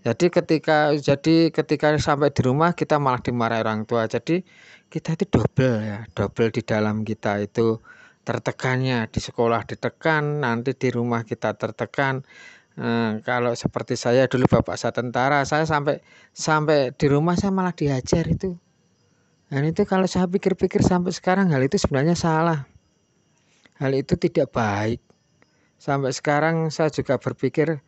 jadi 0.03 0.27
ketika 0.29 0.93
jadi 0.99 1.55
ketika 1.55 1.95
sampai 1.97 2.35
di 2.35 2.43
rumah 2.43 2.75
kita 2.75 2.99
malah 2.99 3.23
dimarahi 3.23 3.63
orang 3.63 3.87
tua 3.87 4.11
jadi 4.11 4.43
kita 4.91 5.15
itu 5.15 5.25
double 5.31 5.79
ya 5.81 5.99
double 6.13 6.51
di 6.51 6.63
dalam 6.67 7.07
kita 7.07 7.39
itu 7.41 7.79
tertekannya 8.27 9.07
di 9.09 9.21
sekolah 9.23 9.63
ditekan 9.65 10.43
nanti 10.43 10.75
di 10.75 10.91
rumah 10.91 11.23
kita 11.23 11.55
tertekan 11.55 12.27
Nah, 12.75 13.23
kalau 13.23 13.55
seperti 13.55 13.95
saya 13.95 14.27
dulu 14.27 14.51
bapak 14.51 14.75
saya 14.75 14.91
tentara, 14.91 15.47
saya 15.47 15.63
sampai 15.63 16.03
sampai 16.35 16.91
di 16.91 17.07
rumah 17.07 17.39
saya 17.39 17.55
malah 17.55 17.71
diajar 17.71 18.27
itu. 18.27 18.59
Dan 19.47 19.63
itu 19.71 19.87
kalau 19.87 20.11
saya 20.11 20.27
pikir-pikir 20.27 20.83
sampai 20.83 21.15
sekarang 21.15 21.55
hal 21.55 21.63
itu 21.63 21.79
sebenarnya 21.79 22.19
salah. 22.19 22.67
Hal 23.79 23.93
itu 23.95 24.15
tidak 24.15 24.55
baik. 24.55 25.03
Sampai 25.79 26.15
sekarang 26.15 26.71
saya 26.71 26.89
juga 26.89 27.19
berpikir 27.19 27.83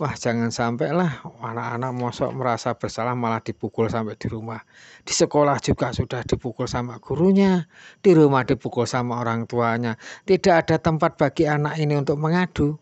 Wah 0.00 0.16
jangan 0.16 0.48
sampai 0.48 0.96
lah 0.96 1.20
anak-anak 1.44 1.92
mosok 1.92 2.32
merasa 2.32 2.72
bersalah 2.72 3.12
malah 3.12 3.44
dipukul 3.44 3.84
sampai 3.84 4.16
di 4.16 4.32
rumah. 4.32 4.64
Di 5.04 5.12
sekolah 5.12 5.60
juga 5.60 5.92
sudah 5.92 6.24
dipukul 6.24 6.64
sama 6.64 6.96
gurunya, 7.04 7.68
di 8.00 8.16
rumah 8.16 8.48
dipukul 8.48 8.88
sama 8.88 9.20
orang 9.20 9.44
tuanya. 9.44 10.00
Tidak 10.24 10.56
ada 10.56 10.80
tempat 10.80 11.20
bagi 11.20 11.44
anak 11.44 11.76
ini 11.76 12.00
untuk 12.00 12.16
mengadu 12.16 12.80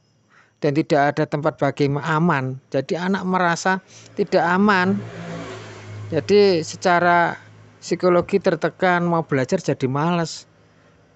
dan 0.62 0.78
tidak 0.78 1.10
ada 1.10 1.26
tempat 1.26 1.58
bagi 1.58 1.90
aman. 1.90 2.54
Jadi 2.70 2.94
anak 2.94 3.26
merasa 3.26 3.82
tidak 4.14 4.46
aman. 4.46 4.94
Jadi 6.14 6.62
secara 6.62 7.34
psikologi 7.82 8.38
tertekan 8.38 9.02
mau 9.02 9.26
belajar 9.26 9.58
jadi 9.58 9.90
males. 9.90 10.46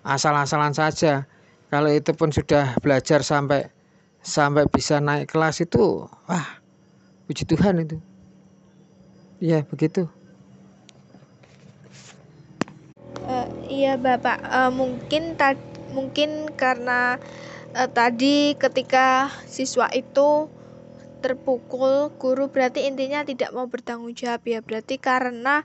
Asal-asalan 0.03 0.75
saja. 0.75 1.31
Kalau 1.73 1.89
itu 1.89 2.13
pun 2.13 2.29
sudah 2.29 2.77
belajar 2.85 3.25
sampai 3.25 3.73
sampai 4.21 4.69
bisa 4.69 5.01
naik 5.01 5.33
kelas 5.33 5.65
itu 5.65 6.05
wah 6.29 6.61
puji 7.25 7.49
Tuhan 7.49 7.81
itu. 7.81 7.97
Ya 9.41 9.65
begitu. 9.65 10.05
Uh, 13.25 13.49
iya 13.73 13.97
Bapak. 13.97 14.45
Uh, 14.53 14.69
mungkin 14.69 15.33
mungkin 15.97 16.53
karena 16.61 17.17
uh, 17.73 17.89
tadi 17.89 18.53
ketika 18.61 19.33
siswa 19.49 19.89
itu 19.97 20.53
terpukul 21.25 22.13
guru 22.21 22.53
berarti 22.53 22.85
intinya 22.85 23.25
tidak 23.25 23.49
mau 23.57 23.65
bertanggung 23.65 24.13
jawab 24.13 24.45
ya. 24.45 24.61
Berarti 24.61 25.01
karena 25.01 25.65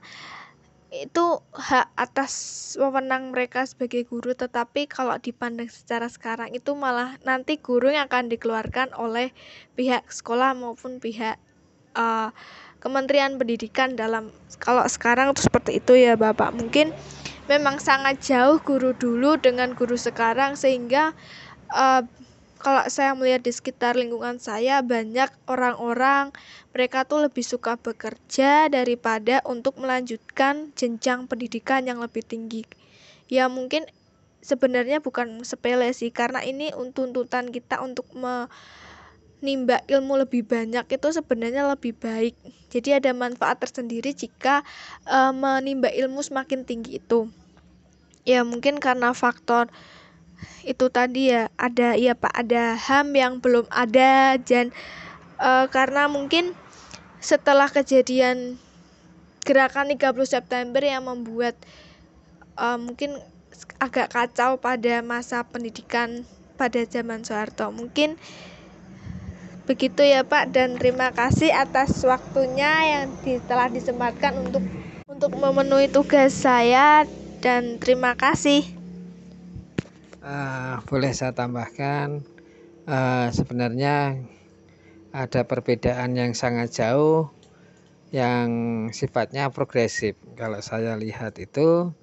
itu 0.88 1.44
hak 1.52 1.92
atas 2.00 2.32
wewenang 2.80 3.36
mereka 3.36 3.68
sebagai 3.68 4.08
guru 4.08 4.32
tetapi 4.32 4.88
kalau 4.88 5.20
dipandang 5.20 5.68
secara 5.68 6.08
sekarang 6.08 6.48
itu 6.56 6.72
malah 6.72 7.20
nanti 7.28 7.60
guru 7.60 7.92
yang 7.92 8.08
akan 8.08 8.32
dikeluarkan 8.32 8.96
oleh 8.96 9.36
pihak 9.76 10.08
sekolah 10.08 10.56
maupun 10.56 10.96
pihak 10.96 11.36
uh, 11.92 12.32
Kementerian 12.78 13.34
Pendidikan 13.36 13.98
dalam 13.98 14.30
kalau 14.62 14.86
sekarang 14.86 15.34
itu 15.34 15.42
seperti 15.42 15.82
itu 15.82 15.98
ya 15.98 16.14
Bapak. 16.14 16.54
Mungkin 16.54 16.94
memang 17.50 17.82
sangat 17.82 18.22
jauh 18.22 18.62
guru 18.62 18.94
dulu 18.94 19.34
dengan 19.34 19.74
guru 19.74 19.98
sekarang 19.98 20.54
sehingga 20.54 21.10
uh, 21.74 22.06
kalau 22.58 22.82
saya 22.90 23.14
melihat 23.14 23.46
di 23.46 23.54
sekitar 23.54 23.94
lingkungan 23.94 24.42
saya 24.42 24.82
banyak 24.82 25.30
orang-orang 25.46 26.34
mereka 26.74 27.06
tuh 27.06 27.24
lebih 27.24 27.46
suka 27.46 27.78
bekerja 27.78 28.66
daripada 28.68 29.40
untuk 29.46 29.78
melanjutkan 29.78 30.74
jenjang 30.74 31.30
pendidikan 31.30 31.86
yang 31.86 32.02
lebih 32.02 32.26
tinggi. 32.26 32.66
Ya 33.30 33.46
mungkin 33.46 33.86
sebenarnya 34.42 35.02
bukan 35.02 35.42
sepele 35.42 35.90
sih 35.92 36.14
karena 36.14 36.42
ini 36.42 36.70
tuntutan 36.94 37.50
kita 37.50 37.82
untuk 37.82 38.06
menimba 38.14 39.82
ilmu 39.86 40.22
lebih 40.22 40.46
banyak 40.46 40.86
itu 40.88 41.08
sebenarnya 41.12 41.68
lebih 41.68 41.94
baik. 41.98 42.34
Jadi 42.68 43.00
ada 43.00 43.10
manfaat 43.16 43.60
tersendiri 43.64 44.12
jika 44.12 44.60
e, 45.08 45.18
menimba 45.32 45.88
ilmu 45.88 46.20
semakin 46.20 46.64
tinggi 46.64 47.00
itu. 47.00 47.28
Ya 48.28 48.44
mungkin 48.44 48.76
karena 48.76 49.16
faktor 49.16 49.72
itu 50.66 50.86
tadi 50.92 51.32
ya 51.32 51.48
ada 51.56 51.96
ya 51.96 52.12
Pak 52.12 52.34
ada 52.34 52.76
HAM 52.76 53.16
yang 53.16 53.40
belum 53.40 53.64
ada 53.72 54.36
dan 54.36 54.74
uh, 55.40 55.66
karena 55.70 56.10
mungkin 56.10 56.52
setelah 57.18 57.66
kejadian 57.70 58.58
gerakan 59.42 59.88
30 59.88 60.12
September 60.28 60.82
yang 60.84 61.08
membuat 61.08 61.56
uh, 62.60 62.76
mungkin 62.76 63.16
agak 63.80 64.12
kacau 64.12 64.60
pada 64.60 65.00
masa 65.00 65.42
pendidikan 65.46 66.26
pada 66.58 66.82
zaman 66.84 67.22
Soeharto. 67.22 67.70
Mungkin 67.70 68.18
begitu 69.64 70.00
ya 70.04 70.24
Pak 70.24 70.52
dan 70.52 70.76
terima 70.80 71.12
kasih 71.12 71.52
atas 71.52 72.00
waktunya 72.04 73.02
yang 73.04 73.12
telah 73.44 73.68
disempatkan 73.68 74.36
untuk 74.48 74.64
untuk 75.08 75.32
memenuhi 75.34 75.90
tugas 75.90 76.34
saya 76.34 77.08
dan 77.40 77.80
terima 77.80 78.14
kasih. 78.14 78.77
Uh, 80.18 80.82
boleh 80.90 81.14
saya 81.14 81.30
tambahkan? 81.30 82.26
Uh, 82.90 83.30
sebenarnya 83.30 84.18
ada 85.14 85.46
perbedaan 85.46 86.18
yang 86.18 86.34
sangat 86.34 86.74
jauh 86.74 87.30
yang 88.10 88.48
sifatnya 88.90 89.46
progresif. 89.54 90.18
Kalau 90.34 90.58
saya 90.58 90.98
lihat 90.98 91.38
itu 91.38 91.94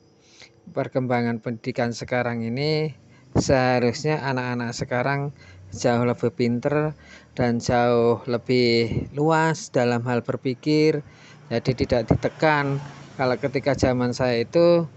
perkembangan 0.71 1.43
pendidikan 1.43 1.91
sekarang 1.91 2.47
ini 2.47 2.95
seharusnya 3.35 4.23
anak-anak 4.23 4.71
sekarang 4.71 5.35
jauh 5.75 6.07
lebih 6.07 6.31
pinter 6.31 6.95
dan 7.35 7.59
jauh 7.59 8.23
lebih 8.31 9.11
luas 9.11 9.75
dalam 9.75 10.07
hal 10.07 10.23
berpikir 10.23 11.03
jadi 11.51 11.71
tidak 11.75 12.01
ditekan. 12.15 12.79
Kalau 13.19 13.35
ketika 13.35 13.75
zaman 13.75 14.15
saya 14.15 14.47
itu 14.47 14.87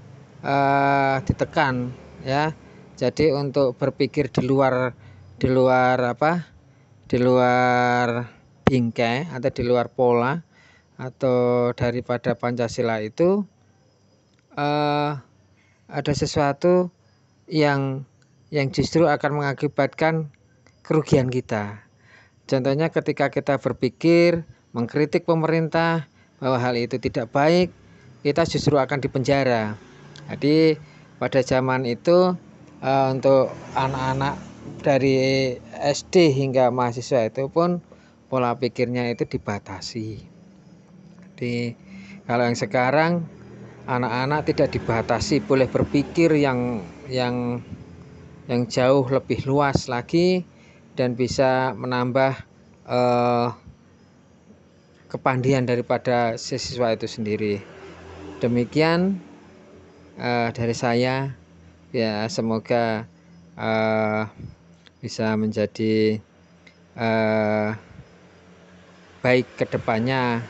uh, 0.47 1.17
ditekan 1.27 1.91
ya 2.23 2.55
jadi 2.99 3.31
untuk 3.31 3.79
berpikir 3.79 4.27
di 4.27 4.43
luar 4.43 4.91
di 5.39 5.47
luar 5.47 6.19
apa 6.19 6.51
di 7.07 7.23
luar 7.23 8.27
bingkai 8.67 9.31
atau 9.31 9.51
di 9.55 9.63
luar 9.63 9.87
pola 9.95 10.43
atau 10.99 11.71
daripada 11.79 12.35
Pancasila 12.35 12.99
itu 12.99 13.47
uh, 14.59 15.15
ada 15.87 16.13
sesuatu 16.13 16.91
yang 17.47 18.03
yang 18.51 18.75
justru 18.75 19.07
akan 19.07 19.41
mengakibatkan 19.41 20.35
kerugian 20.83 21.31
kita. 21.31 21.87
Contohnya 22.51 22.91
ketika 22.91 23.31
kita 23.31 23.63
berpikir 23.63 24.43
mengkritik 24.75 25.23
pemerintah 25.23 26.11
bahwa 26.43 26.59
hal 26.59 26.75
itu 26.75 26.99
tidak 26.99 27.31
baik, 27.31 27.71
kita 28.27 28.43
justru 28.43 28.75
akan 28.75 28.99
dipenjara. 28.99 29.79
Jadi 30.29 30.77
pada 31.23 31.41
zaman 31.47 31.87
itu 31.87 32.35
uh, 32.83 33.14
untuk 33.14 33.51
anak-anak 33.75 34.38
dari 34.83 35.57
SD 35.79 36.35
hingga 36.35 36.71
mahasiswa 36.71 37.27
itu 37.27 37.51
pun 37.51 37.83
pola 38.29 38.55
pikirnya 38.55 39.09
itu 39.11 39.25
dibatasi. 39.25 40.21
Jadi 41.19 41.73
kalau 42.29 42.45
yang 42.45 42.59
sekarang 42.59 43.12
anak-anak 43.88 44.45
tidak 44.53 44.69
dibatasi 44.77 45.41
boleh 45.41 45.64
berpikir 45.64 46.37
yang 46.37 46.85
yang 47.09 47.64
yang 48.49 48.69
jauh 48.69 49.05
lebih 49.09 49.49
luas 49.49 49.88
lagi 49.88 50.45
dan 50.93 51.17
bisa 51.17 51.73
menambah 51.73 52.37
uh, 52.85 53.57
kepandian 55.09 55.64
daripada 55.64 56.37
siswa 56.37 56.93
itu 56.93 57.09
sendiri. 57.09 57.64
Demikian 58.45 59.17
uh, 60.21 60.53
dari 60.53 60.77
saya 60.77 61.33
ya 61.94 62.29
semoga 62.29 63.09
uh, 63.57 64.29
bisa 65.01 65.33
menjadi 65.38 66.20
uh, 66.98 67.72
baik 69.24 69.46
ke 69.57 69.64
depannya 69.66 70.44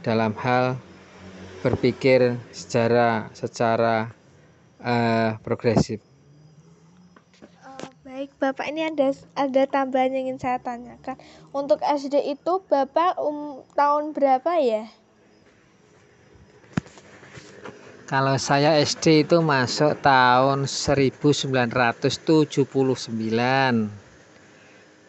dalam 0.00 0.32
hal 0.40 0.80
berpikir 1.60 2.40
secara 2.50 3.28
secara 3.36 4.10
uh, 4.80 5.36
progresif. 5.44 6.00
Baik, 8.20 8.36
Bapak 8.36 8.68
ini 8.68 8.84
ada 8.84 9.16
ada 9.32 9.62
tambahan 9.64 10.12
yang 10.12 10.28
ingin 10.28 10.36
saya 10.36 10.60
tanyakan. 10.60 11.16
Untuk 11.56 11.80
SD 11.80 12.20
itu 12.36 12.60
Bapak 12.68 13.16
um, 13.16 13.64
tahun 13.72 14.12
berapa 14.12 14.60
ya? 14.60 14.92
Kalau 18.10 18.34
saya 18.42 18.74
SD 18.82 19.22
itu 19.22 19.38
masuk 19.38 19.94
tahun 20.02 20.66
1979. 20.66 22.50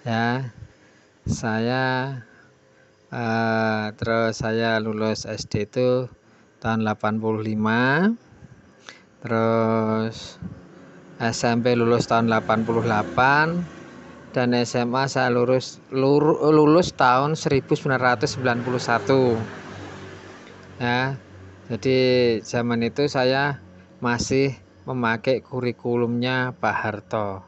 Ya. 0.06 0.54
Saya 1.26 1.84
uh, 3.10 3.90
terus 3.98 4.46
saya 4.46 4.78
lulus 4.78 5.26
SD 5.26 5.66
itu 5.66 6.14
tahun 6.62 6.86
85. 6.86 8.22
Terus 9.26 10.38
SMP 11.18 11.74
lulus 11.74 12.06
tahun 12.06 12.30
88 12.30 14.38
dan 14.38 14.54
SMA 14.62 15.10
saya 15.10 15.34
lulus 15.34 15.82
lulus 15.90 16.94
tahun 16.94 17.34
1991 17.34 17.98
ya 20.82 21.14
jadi 21.72 22.00
zaman 22.44 22.84
itu 22.84 23.08
saya 23.08 23.64
masih 24.04 24.52
memakai 24.84 25.40
kurikulumnya 25.40 26.52
Pak 26.60 26.76
Harto. 26.76 27.48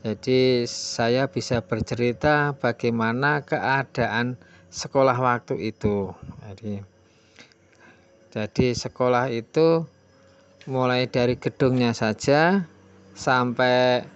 Jadi 0.00 0.64
saya 0.64 1.28
bisa 1.28 1.60
bercerita 1.60 2.56
bagaimana 2.56 3.44
keadaan 3.44 4.40
sekolah 4.72 5.12
waktu 5.12 5.76
itu. 5.76 6.08
Jadi 6.40 6.80
jadi 8.32 8.66
sekolah 8.72 9.28
itu 9.28 9.84
mulai 10.64 11.04
dari 11.04 11.36
gedungnya 11.36 11.92
saja 11.92 12.64
sampai 13.12 14.08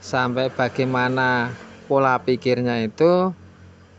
sampai 0.00 0.48
bagaimana 0.48 1.52
pola 1.92 2.16
pikirnya 2.24 2.88
itu 2.88 3.36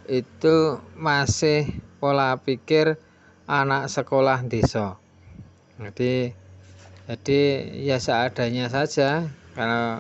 itu 0.10 0.82
masih 0.98 1.78
pola 2.02 2.42
pikir 2.42 2.98
anak 3.52 3.92
sekolah 3.92 4.48
desa. 4.48 4.96
Jadi 5.76 6.32
jadi 7.12 7.40
ya 7.84 8.00
seadanya 8.00 8.72
saja. 8.72 9.28
Karena 9.52 10.00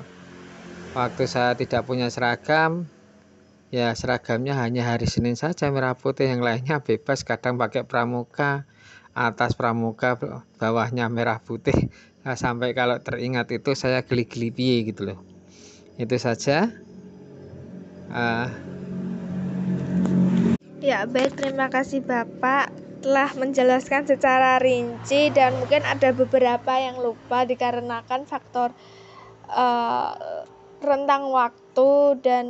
waktu 0.95 1.27
saya 1.27 1.59
tidak 1.59 1.83
punya 1.83 2.07
seragam 2.07 2.87
ya 3.71 3.91
seragamnya 3.95 4.55
hanya 4.55 4.87
hari 4.95 5.03
Senin 5.11 5.35
saja 5.35 5.67
merah 5.67 5.99
putih. 5.99 6.31
Yang 6.31 6.41
lainnya 6.47 6.79
bebas 6.79 7.27
kadang 7.27 7.59
pakai 7.59 7.83
pramuka 7.83 8.63
atas 9.11 9.59
pramuka 9.59 10.15
bawahnya 10.55 11.11
merah 11.11 11.43
putih. 11.43 11.91
Nah, 12.23 12.39
sampai 12.39 12.71
kalau 12.71 12.95
teringat 13.03 13.51
itu 13.51 13.75
saya 13.75 14.07
geli-geli 14.07 14.87
gitu 14.87 15.11
loh. 15.11 15.19
Itu 15.99 16.15
saja. 16.15 16.71
Uh, 18.07 18.47
ya 20.79 21.03
baik. 21.03 21.35
Terima 21.35 21.67
kasih 21.67 21.99
bapak 22.05 22.80
telah 23.01 23.33
menjelaskan 23.33 24.05
secara 24.05 24.61
rinci 24.61 25.33
dan 25.33 25.57
mungkin 25.57 25.81
ada 25.81 26.13
beberapa 26.13 26.77
yang 26.77 27.01
lupa 27.01 27.49
dikarenakan 27.49 28.29
faktor 28.29 28.71
uh, 29.49 30.13
rentang 30.81 31.33
waktu 31.33 31.89
dan 32.21 32.45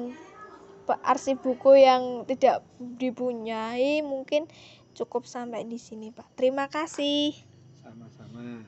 arsip 1.07 1.39
buku 1.39 1.79
yang 1.79 2.27
tidak 2.27 2.67
dipunyai 2.79 4.03
mungkin 4.03 4.43
cukup 4.91 5.23
sampai 5.23 5.63
di 5.63 5.79
sini 5.79 6.11
Pak. 6.11 6.35
Terima 6.35 6.67
kasih. 6.67 7.31
Sama-sama. 7.79 8.67